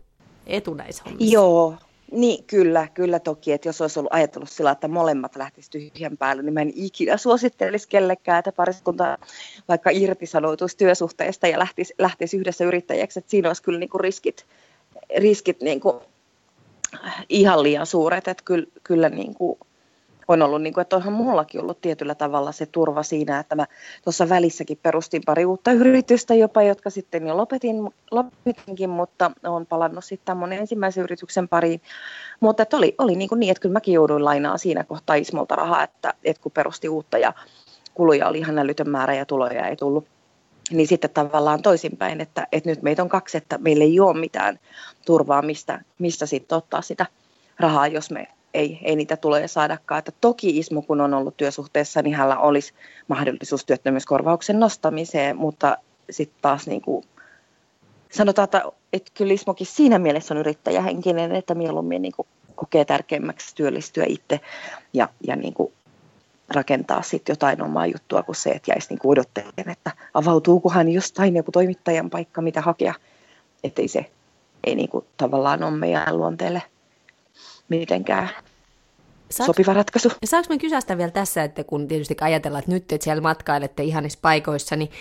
etu 0.47 0.73
näissä 0.73 1.03
hommissa. 1.05 1.33
Joo, 1.33 1.75
niin, 2.11 2.43
kyllä, 2.43 2.87
kyllä 2.93 3.19
toki, 3.19 3.51
että 3.51 3.69
jos 3.69 3.81
olisi 3.81 3.99
ollut 3.99 4.13
ajatellut 4.13 4.49
sillä, 4.49 4.71
että 4.71 4.87
molemmat 4.87 5.35
lähtisivät 5.35 5.91
tyhjän 5.93 6.17
päälle, 6.17 6.43
niin 6.43 6.53
mä 6.53 6.61
en 6.61 6.71
ikinä 6.75 7.17
suosittelisi 7.17 7.87
kellekään, 7.87 8.39
että 8.39 8.51
pariskunta 8.51 9.17
vaikka 9.67 9.89
irtisanoutuisi 9.89 10.77
työsuhteesta 10.77 11.47
ja 11.47 11.59
lähtisi, 11.59 11.93
lähtisi 11.97 12.37
yhdessä 12.37 12.65
yrittäjäksi, 12.65 13.19
että 13.19 13.31
siinä 13.31 13.49
olisi 13.49 13.63
kyllä 13.63 13.79
niin 13.79 13.89
kuin 13.89 14.01
riskit, 14.01 14.45
riskit 15.17 15.61
niin 15.61 15.79
kuin 15.79 15.95
ihan 17.29 17.63
liian 17.63 17.85
suuret, 17.85 18.27
että 18.27 18.43
kyllä, 18.43 18.67
kyllä 18.83 19.09
kuin 19.37 19.59
on 20.27 20.41
ollut, 20.41 20.61
niin 20.61 20.73
kuin, 20.73 20.81
että 20.81 20.95
onhan 20.95 21.13
mullakin 21.13 21.61
ollut 21.61 21.81
tietyllä 21.81 22.15
tavalla 22.15 22.51
se 22.51 22.65
turva 22.65 23.03
siinä, 23.03 23.39
että 23.39 23.55
mä 23.55 23.65
tuossa 24.03 24.29
välissäkin 24.29 24.79
perustin 24.83 25.21
pari 25.25 25.45
uutta 25.45 25.71
yritystä 25.71 26.33
jopa, 26.33 26.61
jotka 26.61 26.89
sitten 26.89 27.27
jo 27.27 27.37
lopetin, 27.37 27.89
lopetinkin, 28.11 28.89
mutta 28.89 29.31
olen 29.43 29.65
palannut 29.65 30.05
sitten 30.05 30.37
monen 30.37 30.59
ensimmäisen 30.59 31.03
yrityksen 31.03 31.47
pariin. 31.47 31.81
Mutta 32.39 32.63
että 32.63 32.77
oli, 32.77 32.95
oli 32.97 33.15
niin, 33.15 33.29
kuin 33.29 33.39
niin, 33.39 33.51
että 33.51 33.61
kyllä 33.61 33.73
mäkin 33.73 33.93
jouduin 33.93 34.25
lainaa 34.25 34.57
siinä 34.57 34.83
kohtaa 34.83 35.15
Ismolta 35.15 35.55
rahaa, 35.55 35.83
että, 35.83 36.13
että 36.23 36.43
kun 36.43 36.51
perusti 36.51 36.89
uutta 36.89 37.17
ja 37.17 37.33
kuluja 37.93 38.27
oli 38.27 38.39
ihan 38.39 38.59
älytön 38.59 38.89
määrä 38.89 39.13
ja 39.13 39.25
tuloja 39.25 39.67
ei 39.67 39.75
tullut, 39.75 40.05
niin 40.71 40.87
sitten 40.87 41.09
tavallaan 41.09 41.61
toisinpäin, 41.61 42.21
että, 42.21 42.47
että 42.51 42.69
nyt 42.69 42.81
meitä 42.81 43.01
on 43.01 43.09
kaksi, 43.09 43.37
että 43.37 43.57
meillä 43.57 43.83
ei 43.83 43.99
ole 43.99 44.19
mitään 44.19 44.59
turvaa, 45.05 45.41
mistä, 45.41 45.81
mistä 45.99 46.25
sitten 46.25 46.57
ottaa 46.57 46.81
sitä 46.81 47.05
rahaa, 47.59 47.87
jos 47.87 48.11
me 48.11 48.27
ei, 48.53 48.79
ei 48.83 48.95
niitä 48.95 49.17
tuloja 49.17 49.47
saadakaan. 49.47 49.99
Että 49.99 50.11
toki 50.21 50.57
Ismo, 50.57 50.81
kun 50.81 51.01
on 51.01 51.13
ollut 51.13 51.37
työsuhteessa, 51.37 52.01
niin 52.01 52.15
hänellä 52.15 52.37
olisi 52.37 52.73
mahdollisuus 53.07 53.65
työttömyyskorvauksen 53.65 54.59
nostamiseen, 54.59 55.37
mutta 55.37 55.77
sitten 56.09 56.41
taas 56.41 56.67
niin 56.67 56.81
kuin 56.81 57.03
sanotaan, 58.11 58.43
että, 58.43 58.63
että 58.93 59.11
kyllä 59.13 59.33
Ismokin 59.33 59.67
siinä 59.67 59.99
mielessä 59.99 60.33
on 60.33 60.39
yrittäjähenkinen, 60.39 61.35
että 61.35 61.55
mieluummin 61.55 62.01
niin 62.01 62.13
kuin 62.15 62.27
kokee 62.55 62.85
tärkeimmäksi 62.85 63.55
työllistyä 63.55 64.05
itse 64.07 64.39
ja, 64.93 65.09
ja 65.27 65.35
niin 65.35 65.53
kuin 65.53 65.73
rakentaa 66.49 67.01
sitten 67.01 67.33
jotain 67.33 67.61
omaa 67.61 67.87
juttua 67.87 68.23
kuin 68.23 68.35
se, 68.35 68.49
että 68.49 68.71
jäisi 68.71 68.87
niin 68.89 68.99
odottelemaan, 69.03 69.69
että 69.69 69.91
avautuukohan 70.13 70.89
jostain 70.89 71.35
joku 71.35 71.51
toimittajan 71.51 72.09
paikka, 72.09 72.41
mitä 72.41 72.61
hakea. 72.61 72.93
Että 73.63 73.81
ei 73.81 73.87
se 73.87 74.05
ei 74.63 74.75
niin 74.75 74.89
kuin 74.89 75.05
tavallaan 75.17 75.63
ole 75.63 75.71
meidän 75.71 76.17
luonteelle 76.17 76.61
mitenkään 77.79 78.29
Saaks, 79.33 79.45
sopiva 79.47 79.73
ratkaisu. 79.73 80.11
Saanko 80.25 80.53
mä 80.53 80.57
kysästä 80.57 80.97
vielä 80.97 81.11
tässä, 81.11 81.43
että 81.43 81.63
kun 81.63 81.87
tietysti 81.87 82.15
ajatellaan, 82.21 82.59
että 82.59 82.71
nyt 82.71 82.91
että 82.91 83.03
siellä 83.03 83.21
matkailette 83.21 83.83
ihanissa 83.83 84.19
paikoissa, 84.21 84.75
niin, 84.75 84.91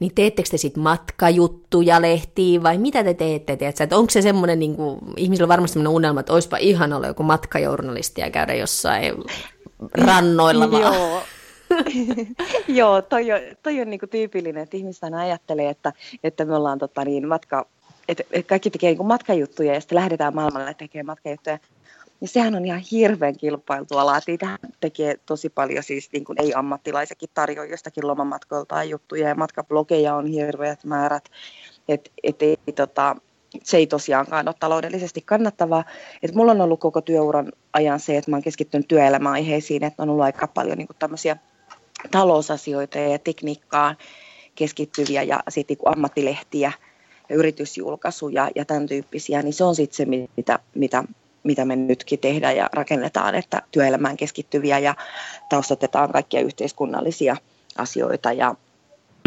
niin 0.00 0.14
teettekö 0.14 0.48
te 0.50 0.56
sitten 0.56 0.82
matkajuttuja 0.82 2.02
lehtiin 2.02 2.62
vai 2.62 2.78
mitä 2.78 3.04
te 3.04 3.14
teette? 3.14 3.56
Tiedätkö? 3.56 3.84
Että 3.84 3.96
onko 3.96 4.10
se 4.10 4.22
semmoinen, 4.22 4.58
niin 4.58 4.76
kuin, 4.76 4.98
ihmisillä 5.16 5.44
on 5.44 5.48
varmasti 5.48 5.72
semmoinen 5.72 5.96
unelma, 5.96 6.20
että 6.20 6.32
olisipa 6.32 6.56
ihan 6.56 6.92
olla 6.92 7.06
joku 7.06 7.22
matkajournalisti 7.22 8.20
ja 8.20 8.30
käydä 8.30 8.54
jossain 8.54 9.14
rannoilla 9.94 10.70
vaan. 10.70 10.82
Joo. 10.82 11.22
Joo, 12.68 13.02
toi 13.02 13.32
on, 13.32 13.40
toi 13.62 13.80
on 13.80 13.90
niin 13.90 14.00
kuin 14.00 14.10
tyypillinen, 14.10 14.62
että 14.62 14.76
ihmiset 14.76 15.04
aina 15.04 15.20
ajattelee, 15.20 15.68
että, 15.68 15.92
että 16.24 16.44
me 16.44 16.56
ollaan 16.56 16.78
tota, 16.78 17.04
niin, 17.04 17.28
matka, 17.28 17.66
että 18.08 18.24
kaikki 18.46 18.70
tekee 18.70 18.94
niin 18.94 19.06
matkajuttuja 19.06 19.74
ja 19.74 19.80
sitten 19.80 19.96
lähdetään 19.96 20.34
maailmalle 20.34 20.74
tekemään 20.74 21.06
matkajuttuja 21.06 21.58
niin 22.20 22.28
sehän 22.28 22.54
on 22.54 22.64
ihan 22.64 22.82
hirveän 22.90 23.36
kilpailtu 23.36 23.98
ala. 23.98 24.20
Niitä 24.26 24.58
tekee 24.80 25.16
tosi 25.26 25.48
paljon 25.48 25.82
siis 25.82 26.12
niin 26.12 26.24
kuin 26.24 26.42
ei-ammattilaisekin 26.42 27.28
tarjoa 27.34 27.64
jostakin 27.64 28.06
lomamatkoilta 28.06 28.84
juttuja 28.84 29.28
ja 29.28 29.34
matkablogeja 29.34 30.14
on 30.14 30.26
hirveät 30.26 30.84
määrät. 30.84 31.24
Et, 31.88 32.12
et 32.22 32.42
ei, 32.42 32.56
tota, 32.74 33.16
se 33.62 33.76
ei 33.76 33.86
tosiaankaan 33.86 34.48
ole 34.48 34.54
taloudellisesti 34.60 35.20
kannattavaa. 35.20 35.84
Et 36.22 36.34
mulla 36.34 36.52
on 36.52 36.60
ollut 36.60 36.80
koko 36.80 37.00
työuran 37.00 37.52
ajan 37.72 38.00
se, 38.00 38.16
että 38.16 38.30
mä 38.30 38.36
oon 38.36 38.42
keskittynyt 38.42 38.88
työelämäaiheisiin, 38.88 39.84
että 39.84 40.02
on 40.02 40.10
ollut 40.10 40.24
aika 40.24 40.46
paljon 40.46 40.78
niin 40.78 40.88
tämmöisiä 40.98 41.36
talousasioita 42.10 42.98
ja 42.98 43.18
tekniikkaan 43.18 43.96
keskittyviä 44.54 45.22
ja 45.22 45.40
sitten 45.48 45.76
niin 45.76 45.92
ammattilehtiä 45.92 46.72
ja 47.28 47.36
yritysjulkaisuja 47.36 48.50
ja 48.54 48.64
tämän 48.64 48.86
tyyppisiä, 48.86 49.42
niin 49.42 49.52
se 49.52 49.64
on 49.64 49.74
sitten 49.74 49.96
se, 49.96 50.28
mitä, 50.36 50.58
mitä 50.74 51.04
mitä 51.42 51.64
me 51.64 51.76
nytkin 51.76 52.18
tehdään 52.18 52.56
ja 52.56 52.70
rakennetaan, 52.72 53.34
että 53.34 53.62
työelämään 53.70 54.16
keskittyviä 54.16 54.78
ja 54.78 54.94
taustatetaan 55.48 56.12
kaikkia 56.12 56.40
yhteiskunnallisia 56.40 57.36
asioita 57.78 58.32
ja 58.32 58.54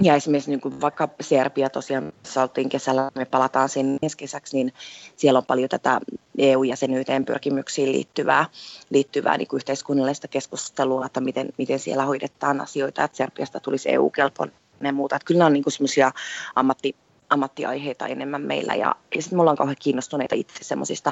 ja 0.02 0.15
esimerkiksi 0.15 0.49
niin 0.49 0.62
kuin 0.62 0.82
vaikka 0.82 1.10
Serbia 1.21 1.69
tosiaan, 1.69 2.13
missä 2.23 2.41
oltiin 2.41 2.69
kesällä, 2.69 3.12
me 3.15 3.26
palataan 3.26 3.69
sinne 3.69 3.97
ensi 4.02 4.17
kesäksi, 4.17 4.58
niin 4.58 4.73
siellä 5.15 5.38
on 5.38 5.45
paljon 5.45 5.69
tätä 5.69 5.99
EU-jäsenyyteen 6.38 7.26
pyrkimyksiin 7.26 7.91
liittyvää, 7.91 8.45
liittyvää 8.89 9.38
niin 9.38 9.47
kuin 9.47 9.58
yhteiskunnallista 9.58 10.28
keskustelua, 10.28 11.06
että 11.06 11.21
miten, 11.21 11.49
miten 11.58 11.80
siellä 11.80 12.06
hoidetaan 12.06 12.62
asioita, 12.62 13.04
että 13.04 13.17
Serbiasta 13.17 13.60
tulisi 13.60 13.91
EU-kelpoinen 13.91 14.56
ja 14.84 14.93
muuta. 14.93 15.15
Että 15.15 15.26
kyllä 15.26 15.45
on 15.45 15.54
niin 15.54 15.63
semmoisia 15.67 16.12
ammatti, 16.56 16.95
ammattiaiheita 17.30 18.08
enemmän 18.08 18.41
meillä 18.41 18.76
ja, 18.76 18.95
ja 19.15 19.21
sitten 19.21 19.38
me 19.38 19.41
ollaan 19.41 19.58
kauhean 19.58 19.78
kiinnostuneita 19.80 20.36
itse 20.36 20.63
semmoisista 20.63 21.12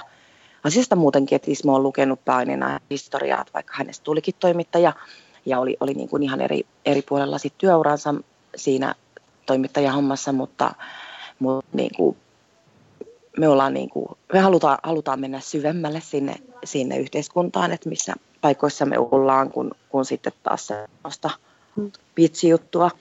asiasta 0.64 0.96
muutenkin, 0.96 1.36
että 1.36 1.52
Ismo 1.52 1.76
on 1.76 1.84
lukenut 1.84 2.26
Painina 2.26 2.80
historiaa, 2.90 3.46
vaikka 3.54 3.74
hänestä 3.76 4.04
tulikin 4.04 4.36
toimittaja 4.40 4.94
ja 5.46 5.60
oli, 5.60 5.78
oli 5.80 5.94
niin 5.94 6.10
kuin 6.10 6.24
ihan 6.24 6.42
eri, 6.42 6.66
eri 6.86 7.02
puolella 7.02 7.38
sit 7.38 7.54
työuransa 7.58 8.16
siinä 8.56 8.96
toimittajahommassa, 9.46 10.32
mutta, 10.32 10.74
mutta 11.40 11.78
niin 11.78 11.96
kuin 11.96 12.18
me, 13.38 13.48
ollaan 13.48 13.74
niin 13.74 13.90
kuin, 13.90 14.08
me 14.34 14.40
halutaan, 14.40 14.78
halutaan 14.84 15.20
mennä 15.20 15.40
syvemmälle 15.40 16.02
sinne, 16.02 16.36
sinne 16.64 16.98
yhteiskuntaan, 16.98 17.72
että 17.72 17.90
missä 17.90 18.14
paikoissa 18.42 18.86
me 18.86 18.96
ollaan, 19.00 19.52
kun, 19.52 19.72
kun 19.90 20.06
sitten 20.06 20.34
taas 20.44 20.68
sellaista 20.68 21.30
vitsijuttua 22.18 22.92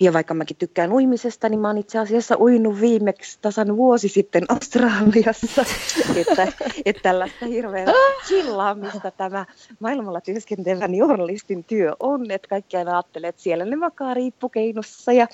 ja 0.00 0.12
vaikka 0.12 0.34
mäkin 0.34 0.56
tykkään 0.56 0.92
uimisesta, 0.92 1.48
niin 1.48 1.60
mä 1.60 1.68
oon 1.68 1.78
itse 1.78 1.98
asiassa 1.98 2.36
uinut 2.40 2.80
viimeksi 2.80 3.38
tasan 3.42 3.76
vuosi 3.76 4.08
sitten 4.08 4.44
Australiassa. 4.48 5.62
että, 6.20 6.52
että 6.84 7.02
tällaista 7.02 7.46
hirveän 7.46 7.88
chillaamista 8.26 9.10
tämä 9.10 9.46
maailmalla 9.80 10.20
työskentelevän 10.20 10.94
journalistin 10.94 11.64
työ 11.64 11.96
on. 12.00 12.30
Että 12.30 12.48
kaikki 12.48 12.76
aina 12.76 12.92
ajattelee, 12.92 13.28
että 13.28 13.42
siellä 13.42 13.64
ne 13.64 13.76
makaa 13.76 14.14
riippukeinossa 14.14 15.12
ja 15.12 15.26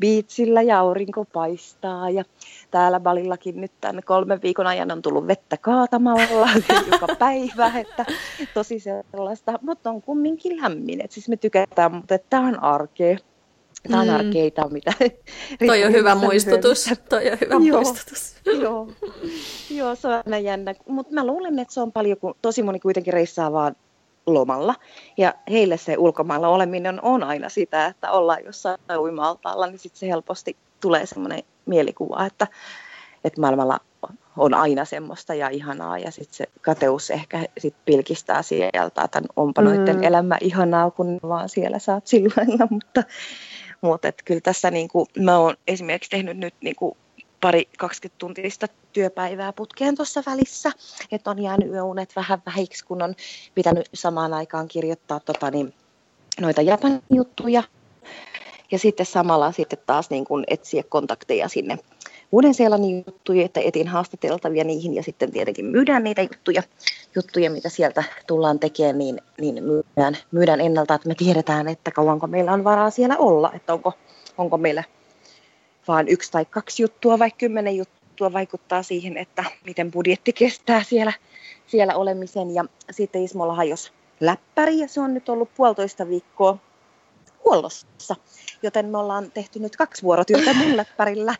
biitsillä 0.00 0.62
ja 0.62 0.78
aurinko 0.78 1.24
paistaa. 1.24 2.10
Ja 2.10 2.24
täällä 2.70 3.00
Balillakin 3.00 3.60
nyt 3.60 3.72
tänne 3.80 4.02
kolmen 4.02 4.42
viikon 4.42 4.66
ajan 4.66 4.92
on 4.92 5.02
tullut 5.02 5.26
vettä 5.26 5.56
kaatamalla 5.56 6.48
joka 6.92 7.06
päivä. 7.18 7.72
Että 7.78 8.06
tosi 8.54 8.80
sellaista, 8.80 9.58
mutta 9.62 9.90
on 9.90 10.02
kumminkin 10.02 10.60
lämmin. 10.62 11.04
Et 11.04 11.12
siis 11.12 11.28
me 11.28 11.36
tykätään, 11.36 11.94
mutta 11.94 12.18
tämä 12.30 12.48
on 12.48 12.62
arkea 12.62 13.18
Tämä 13.88 14.00
on 14.00 14.08
mm. 14.08 14.72
mitä... 14.72 14.92
Toi 15.66 15.84
on 15.84 15.92
hyvä 15.98 16.14
muistutus. 16.14 16.90
Toi 17.08 17.30
on 17.30 17.38
hyvä 17.40 17.54
joo, 17.54 17.82
muistutus. 17.82 18.34
Joo, 18.62 18.88
joo, 19.70 19.94
se 19.94 20.08
on 20.08 20.14
aina 20.14 20.38
jännä. 20.38 20.74
Mutta 20.88 21.14
mä 21.14 21.26
luulen, 21.26 21.58
että 21.58 21.74
se 21.74 21.80
on 21.80 21.92
paljon, 21.92 22.16
kun 22.18 22.34
tosi 22.42 22.62
moni 22.62 22.80
kuitenkin 22.80 23.12
reissaa 23.12 23.52
vaan 23.52 23.76
lomalla. 24.26 24.74
Ja 25.16 25.34
heille 25.50 25.76
se 25.76 25.96
ulkomailla 25.98 26.48
oleminen 26.48 27.04
on 27.04 27.24
aina 27.24 27.48
sitä, 27.48 27.86
että 27.86 28.10
ollaan 28.10 28.44
jossain 28.44 28.78
uima-altaalla, 28.98 29.66
niin 29.66 29.78
sitten 29.78 30.00
se 30.00 30.08
helposti 30.08 30.56
tulee 30.80 31.06
semmoinen 31.06 31.42
mielikuva, 31.66 32.26
että, 32.26 32.46
että 33.24 33.40
maailmalla 33.40 33.80
on 34.36 34.54
aina 34.54 34.84
semmoista 34.84 35.34
ja 35.34 35.48
ihanaa 35.48 35.98
ja 35.98 36.10
sitten 36.10 36.34
se 36.34 36.46
kateus 36.60 37.10
ehkä 37.10 37.44
sit 37.58 37.74
pilkistää 37.84 38.42
sieltä, 38.42 39.02
että 39.04 39.22
onpa 39.36 39.62
mm. 39.62 39.68
noiden 39.68 40.04
elämä 40.04 40.38
ihanaa, 40.40 40.90
kun 40.90 41.20
vaan 41.22 41.48
siellä 41.48 41.78
saat 41.78 42.06
sillä 42.06 42.66
mutta 42.70 43.02
mutta 43.80 44.12
kyllä 44.24 44.40
tässä 44.40 44.70
niin 44.70 44.88
kuin, 44.88 45.06
mä 45.18 45.38
oon 45.38 45.56
esimerkiksi 45.66 46.10
tehnyt 46.10 46.38
nyt 46.38 46.54
niin 46.60 46.76
kuin 46.76 46.96
pari 47.40 47.68
20 47.78 48.18
tuntista 48.18 48.66
työpäivää 48.92 49.52
putkeen 49.52 49.94
tuossa 49.94 50.22
välissä, 50.26 50.72
että 51.12 51.30
on 51.30 51.42
jäänyt 51.42 51.68
yöunet 51.68 52.16
vähän 52.16 52.42
vähiksi, 52.46 52.84
kun 52.84 53.02
on 53.02 53.14
pitänyt 53.54 53.88
samaan 53.94 54.34
aikaan 54.34 54.68
kirjoittaa 54.68 55.20
tota, 55.20 55.50
niin, 55.50 55.74
noita 56.40 56.62
Japanin 56.62 57.02
juttuja. 57.10 57.62
Ja 58.70 58.78
sitten 58.78 59.06
samalla 59.06 59.52
sitten 59.52 59.78
taas 59.86 60.10
niin 60.10 60.24
kuin 60.24 60.44
etsiä 60.48 60.82
kontakteja 60.88 61.48
sinne 61.48 61.78
Uuden-Seelannin 62.32 63.04
juttuja, 63.06 63.44
että 63.44 63.60
etin 63.60 63.88
haastateltavia 63.88 64.64
niihin 64.64 64.94
ja 64.94 65.02
sitten 65.02 65.32
tietenkin 65.32 65.64
myydään 65.64 66.04
niitä 66.04 66.22
juttuja, 66.22 66.62
juttuja 67.16 67.50
mitä 67.50 67.68
sieltä 67.68 68.04
tullaan 68.26 68.58
tekemään, 68.58 68.98
niin, 68.98 69.20
niin 69.40 69.64
myydään, 69.64 70.16
myydään 70.30 70.60
ennalta, 70.60 70.94
että 70.94 71.08
me 71.08 71.14
tiedetään, 71.14 71.68
että 71.68 71.90
kauanko 71.90 72.26
meillä 72.26 72.52
on 72.52 72.64
varaa 72.64 72.90
siellä 72.90 73.16
olla, 73.16 73.52
että 73.54 73.72
onko, 73.72 73.92
onko 74.38 74.58
meillä 74.58 74.84
vain 75.88 76.08
yksi 76.08 76.32
tai 76.32 76.44
kaksi 76.44 76.82
juttua 76.82 77.18
vai 77.18 77.30
kymmenen 77.30 77.76
juttua 77.76 78.32
vaikuttaa 78.32 78.82
siihen, 78.82 79.16
että 79.16 79.44
miten 79.66 79.90
budjetti 79.90 80.32
kestää 80.32 80.82
siellä, 80.82 81.12
siellä 81.66 81.96
olemisen. 81.96 82.54
Ja 82.54 82.64
sitten 82.90 83.24
Ismolla 83.24 83.54
hajosi 83.54 83.92
läppäri 84.20 84.78
ja 84.78 84.88
se 84.88 85.00
on 85.00 85.14
nyt 85.14 85.28
ollut 85.28 85.54
puolitoista 85.56 86.08
viikkoa 86.08 86.58
huollossa. 87.50 88.16
Joten 88.62 88.86
me 88.86 88.98
ollaan 88.98 89.30
tehty 89.30 89.58
nyt 89.58 89.76
kaksi 89.76 90.02
vuorotyötä 90.02 90.54
mun 90.54 90.76
läppärillä. 90.76 91.34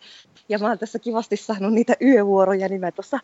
Ja 0.48 0.58
mä 0.58 0.68
oon 0.68 0.78
tässä 0.78 0.98
kivasti 0.98 1.36
saanut 1.36 1.72
niitä 1.72 1.96
yövuoroja, 2.02 2.68
niin 2.68 2.80
mä 2.80 2.92
tuossa 2.92 3.18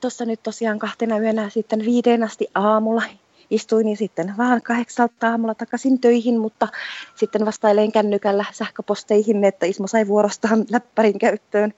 tossa 0.00 0.24
nyt 0.24 0.42
tosiaan 0.42 0.78
kahtena 0.78 1.18
yönä 1.18 1.50
sitten 1.50 1.84
viiteen 1.84 2.22
asti 2.22 2.48
aamulla 2.54 3.02
istuin 3.50 3.84
niin 3.84 3.96
sitten 3.96 4.34
vaan 4.36 4.62
kahdeksalta 4.62 5.30
aamulla 5.30 5.54
takaisin 5.54 6.00
töihin, 6.00 6.40
mutta 6.40 6.68
sitten 7.14 7.46
vastailen 7.46 7.92
kännykällä 7.92 8.44
sähköposteihin, 8.52 9.44
että 9.44 9.66
Ismo 9.66 9.86
sai 9.86 10.08
vuorostaan 10.08 10.64
läppärin 10.70 11.18
käyttöön. 11.18 11.74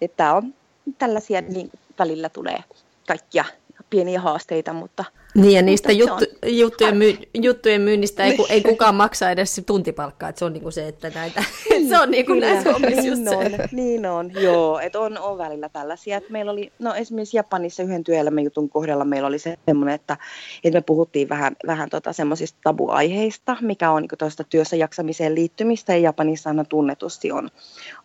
Että 0.00 0.34
on 0.34 0.54
tällaisia, 0.98 1.40
niin 1.40 1.70
välillä 1.98 2.28
tulee 2.28 2.64
kaikkia 3.06 3.44
pieniä 3.90 4.20
haasteita, 4.20 4.72
mutta... 4.72 5.04
Niin 5.34 5.52
ja 5.52 5.62
niistä 5.62 5.92
juttu, 5.92 6.24
juttujen, 6.46 6.96
myy, 6.96 7.16
juttujen 7.34 7.80
myynnistä 7.80 8.24
ei, 8.24 8.38
ei 8.48 8.62
kukaan 8.62 8.94
maksa 8.94 9.30
edes 9.30 9.62
tuntipalkkaa, 9.66 10.28
että 10.28 10.38
se 10.38 10.44
on 10.44 10.52
niinku 10.52 10.70
se, 10.70 10.88
että 10.88 11.10
näitä, 11.14 11.44
se 11.88 11.98
on 11.98 12.10
niinku 12.10 12.32
Kyllä, 12.32 12.46
näissä 12.46 12.72
niin 12.72 13.06
just 13.06 13.22
on, 13.28 13.50
se. 13.50 13.68
Niin 13.72 14.06
on, 14.06 14.30
joo, 14.40 14.78
että 14.78 15.00
on, 15.00 15.18
on 15.18 15.38
välillä 15.38 15.68
tällaisia, 15.68 16.16
että 16.16 16.32
meillä 16.32 16.52
oli, 16.52 16.72
no 16.78 16.94
esimerkiksi 16.94 17.36
Japanissa 17.36 17.82
yhden 17.82 18.04
työelämäjutun 18.04 18.68
kohdalla 18.68 19.04
meillä 19.04 19.28
oli 19.28 19.38
semmoinen, 19.38 19.94
että, 19.94 20.16
että 20.64 20.78
me 20.78 20.82
puhuttiin 20.82 21.28
vähän, 21.28 21.56
vähän 21.66 21.90
tota 21.90 22.12
semmoisista 22.12 22.58
tabuaiheista, 22.64 23.56
mikä 23.60 23.90
on 23.90 24.02
niinku 24.02 24.16
tuosta 24.16 24.44
työssä 24.44 24.76
jaksamiseen 24.76 25.34
liittymistä, 25.34 25.92
ja 25.92 25.98
Japanissa 25.98 26.50
aina 26.50 26.64
tunnetusti 26.64 27.32
on, 27.32 27.48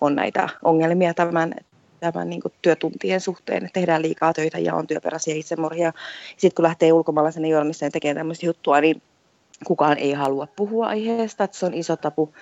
on 0.02 0.16
näitä 0.16 0.50
ongelmia 0.64 1.14
tämän 1.14 1.54
tämän 2.00 2.30
niin 2.30 2.42
kuin 2.42 2.54
työtuntien 2.62 3.22
suhteen, 3.22 3.66
että 3.66 3.74
tehdään 3.74 4.02
liikaa 4.02 4.34
töitä 4.34 4.60
ja 4.60 4.76
on 4.76 4.88
työperäisiä 4.88 5.36
itsemurhia. 5.36 5.94
Sitten 6.38 6.56
kun 6.56 6.64
lähtee 6.64 6.94
ulkomaalaisen 6.94 7.46
journalisteen 7.46 7.92
tekemään 7.92 8.18
tämmöistä 8.18 8.46
juttua, 8.46 8.82
niin 8.82 9.02
kukaan 9.66 9.98
ei 9.98 10.14
halua 10.14 10.48
puhua 10.56 10.88
aiheesta, 10.88 11.44
että 11.44 11.58
se 11.58 11.66
on 11.66 11.74
iso 11.74 11.98
tapu 11.98 12.34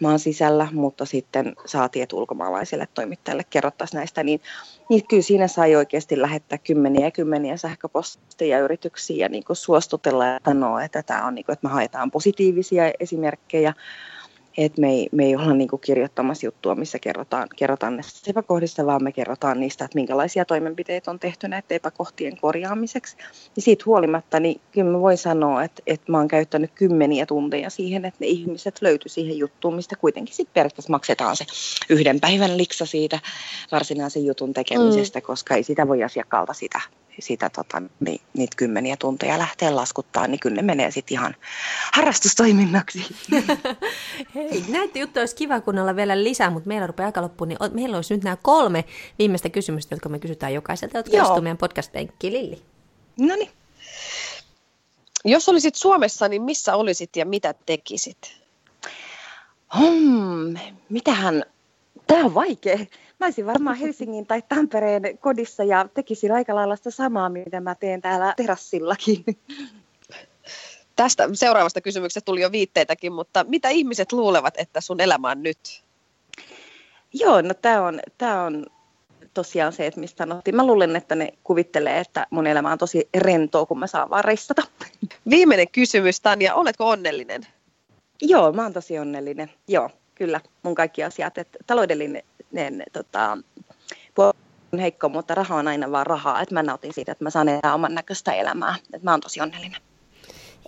maan 0.00 0.18
sisällä, 0.18 0.68
mutta 0.72 1.04
sitten 1.04 1.54
saatiin, 1.66 2.02
että 2.02 2.16
ulkomaalaisille 2.16 2.88
toimittajille 2.94 3.44
kerrottaisiin 3.50 3.98
näistä, 3.98 4.22
niin, 4.22 4.40
niin 4.88 5.06
kyllä 5.06 5.22
siinä 5.22 5.48
sai 5.48 5.76
oikeasti 5.76 6.20
lähettää 6.20 6.58
kymmeniä 6.58 7.06
ja 7.06 7.10
kymmeniä 7.10 7.56
sähköposteja 7.56 8.58
yrityksiin 8.58 9.18
ja 9.18 9.28
niin 9.28 9.44
suostutella 9.52 10.26
ja 10.26 10.40
sanoa, 10.44 10.82
että 10.82 11.02
tämä 11.02 11.26
on, 11.26 11.34
niin 11.34 11.44
kuin, 11.44 11.52
että 11.52 11.66
me 11.66 11.72
haetaan 11.72 12.10
positiivisia 12.10 12.92
esimerkkejä, 13.00 13.74
että 14.58 14.80
me 14.80 14.90
ei, 14.90 15.08
me 15.12 15.24
ei 15.24 15.36
olla 15.36 15.54
niin 15.54 15.68
kirjoittamassa 15.80 16.46
juttua, 16.46 16.74
missä 16.74 16.98
kerrotaan, 16.98 17.48
kerrotaan 17.56 17.96
näistä 17.96 18.30
epäkohdista, 18.30 18.86
vaan 18.86 19.04
me 19.04 19.12
kerrotaan 19.12 19.60
niistä, 19.60 19.84
että 19.84 19.94
minkälaisia 19.94 20.44
toimenpiteitä 20.44 21.10
on 21.10 21.18
tehty 21.18 21.48
näiden 21.48 21.76
epäkohtien 21.76 22.36
korjaamiseksi. 22.40 23.16
Ja 23.56 23.62
siitä 23.62 23.82
huolimatta, 23.86 24.40
niin 24.40 24.60
kyllä 24.72 24.92
mä 24.92 25.00
voin 25.00 25.18
sanoa, 25.18 25.64
että, 25.64 25.82
että 25.86 26.12
mä 26.12 26.18
oon 26.18 26.28
käyttänyt 26.28 26.70
kymmeniä 26.74 27.26
tunteja 27.26 27.70
siihen, 27.70 28.04
että 28.04 28.18
ne 28.20 28.26
ihmiset 28.26 28.82
löytyi 28.82 29.08
siihen 29.08 29.38
juttuun, 29.38 29.74
mistä 29.74 29.96
kuitenkin 29.96 30.34
sitten 30.34 30.54
periaatteessa 30.54 30.90
maksetaan 30.90 31.36
se 31.36 31.44
yhden 31.88 32.20
päivän 32.20 32.58
liksa 32.58 32.86
siitä 32.86 33.18
varsinaisen 33.72 34.24
jutun 34.24 34.52
tekemisestä, 34.52 35.18
mm. 35.18 35.22
koska 35.22 35.54
ei 35.54 35.62
sitä 35.62 35.88
voi 35.88 36.02
asiakkaalta 36.02 36.52
sitä 36.52 36.80
sitä 37.22 37.50
tota, 37.50 37.82
niin, 38.00 38.20
niitä 38.34 38.56
kymmeniä 38.56 38.96
tunteja 38.96 39.38
lähteä 39.38 39.76
laskuttaa, 39.76 40.26
niin 40.26 40.40
kyllä 40.40 40.56
ne 40.56 40.62
menee 40.62 40.90
sitten 40.90 41.14
ihan 41.14 41.36
harrastustoiminnaksi. 41.92 43.06
Hei, 44.34 44.64
näitä 44.68 44.98
juttuja 44.98 45.22
olisi 45.22 45.36
kiva 45.36 45.60
kuunnella 45.60 45.96
vielä 45.96 46.22
lisää, 46.22 46.50
mutta 46.50 46.68
meillä 46.68 46.86
rupeaa 46.86 47.06
aika 47.06 47.22
loppuun, 47.22 47.48
niin 47.48 47.58
meillä 47.72 47.96
olisi 47.96 48.14
nyt 48.14 48.24
nämä 48.24 48.36
kolme 48.42 48.84
viimeistä 49.18 49.48
kysymystä, 49.48 49.94
jotka 49.94 50.08
me 50.08 50.18
kysytään 50.18 50.54
jokaiselta, 50.54 50.98
jotka 50.98 51.22
istuu 51.22 51.40
meidän 51.40 51.58
podcast-penkki. 51.58 52.32
Lilli. 52.32 52.62
No 53.18 53.36
niin. 53.36 53.50
Jos 55.24 55.48
olisit 55.48 55.74
Suomessa, 55.74 56.28
niin 56.28 56.42
missä 56.42 56.76
olisit 56.76 57.16
ja 57.16 57.26
mitä 57.26 57.54
tekisit? 57.66 58.40
Hmm, 59.78 60.54
mitähän, 60.88 61.44
tämä 62.06 62.24
on 62.24 62.34
vaikea. 62.34 62.78
Mä 63.20 63.26
olisin 63.26 63.46
varmaan 63.46 63.76
Helsingin 63.76 64.26
tai 64.26 64.42
Tampereen 64.48 65.18
kodissa 65.18 65.64
ja 65.64 65.88
tekisin 65.94 66.32
aika 66.32 66.54
lailla 66.54 66.76
sitä 66.76 66.90
samaa, 66.90 67.28
mitä 67.28 67.60
mä 67.60 67.74
teen 67.74 68.00
täällä 68.00 68.34
terassillakin. 68.36 69.24
Tästä 70.96 71.28
seuraavasta 71.32 71.80
kysymyksestä 71.80 72.24
tuli 72.24 72.40
jo 72.40 72.52
viitteitäkin, 72.52 73.12
mutta 73.12 73.44
mitä 73.44 73.68
ihmiset 73.68 74.12
luulevat, 74.12 74.54
että 74.58 74.80
sun 74.80 75.00
elämä 75.00 75.30
on 75.30 75.42
nyt? 75.42 75.82
Joo, 77.12 77.40
no 77.40 77.54
tämä 77.54 77.86
on, 77.86 78.00
tää 78.18 78.42
on 78.42 78.66
tosiaan 79.34 79.72
se, 79.72 79.86
että 79.86 80.00
mistä 80.00 80.18
sanottiin. 80.18 80.56
Mä 80.56 80.66
luulen, 80.66 80.96
että 80.96 81.14
ne 81.14 81.32
kuvittelee, 81.44 81.98
että 81.98 82.26
mun 82.30 82.46
elämä 82.46 82.72
on 82.72 82.78
tosi 82.78 83.08
rentoa, 83.18 83.66
kun 83.66 83.78
mä 83.78 83.86
saan 83.86 84.10
vaan 84.10 84.24
reissata. 84.24 84.62
Viimeinen 85.30 85.70
kysymys, 85.72 86.20
Tanja. 86.20 86.54
Oletko 86.54 86.88
onnellinen? 86.88 87.46
Joo, 88.22 88.52
mä 88.52 88.62
oon 88.62 88.72
tosi 88.72 88.98
onnellinen. 88.98 89.50
Joo, 89.68 89.90
kyllä. 90.14 90.40
Mun 90.62 90.74
kaikki 90.74 91.04
asiat. 91.04 91.38
Että 91.38 91.58
taloudellinen 91.66 92.22
tota, 92.92 93.38
on 94.72 94.78
heikko, 94.78 95.08
mutta 95.08 95.34
raha 95.34 95.56
on 95.56 95.68
aina 95.68 95.90
vaan 95.90 96.06
rahaa. 96.06 96.42
Että 96.42 96.54
mä 96.54 96.62
nautin 96.62 96.94
siitä, 96.94 97.12
että 97.12 97.24
mä 97.24 97.30
saan 97.30 97.48
elää 97.48 97.74
oman 97.74 97.94
näköistä 97.94 98.32
elämää. 98.32 98.74
Että 98.82 99.04
mä 99.04 99.10
oon 99.10 99.20
tosi 99.20 99.40
onnellinen. 99.40 99.80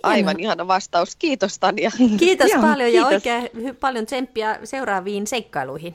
Aivan 0.03 0.39
ihana 0.39 0.67
vastaus. 0.67 1.15
Kiitos 1.15 1.59
Tanja. 1.59 1.91
Kiitos 2.19 2.51
Joo, 2.51 2.61
paljon 2.61 2.91
kiitos. 2.91 3.11
ja 3.11 3.15
oikein 3.15 3.75
paljon 3.75 4.05
tsemppiä 4.05 4.59
seuraaviin 4.63 5.27
seikkailuihin. 5.27 5.93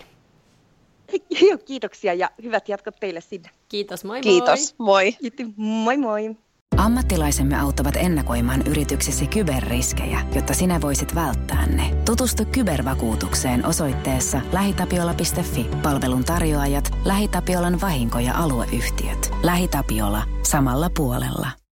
Joo, 1.41 1.59
kiitoksia 1.59 2.15
ja 2.15 2.31
hyvät 2.43 2.69
jatkot 2.69 2.97
teille 3.01 3.21
sinne. 3.21 3.51
Kiitos, 3.69 4.05
moi 4.05 4.17
moi. 4.17 4.23
Kiitos, 4.23 4.75
moi. 4.79 5.17
Moi 5.57 5.97
moi. 5.97 6.37
Ammattilaisemme 6.77 7.61
auttavat 7.61 7.97
ennakoimaan 7.97 8.63
yrityksesi 8.67 9.27
kyberriskejä, 9.27 10.21
jotta 10.35 10.55
sinä 10.55 10.81
voisit 10.81 11.15
välttää 11.15 11.67
ne. 11.67 11.95
Tutustu 12.05 12.45
kybervakuutukseen 12.45 13.67
osoitteessa 13.67 14.41
lähitapiola.fi. 14.53 15.67
Palvelun 15.83 16.25
tarjoajat, 16.25 16.91
LähiTapiolan 17.05 17.81
vahinko- 17.81 18.19
ja 18.19 18.35
alueyhtiöt. 18.35 19.31
LähiTapiola. 19.43 20.23
Samalla 20.43 20.91
puolella. 20.97 21.59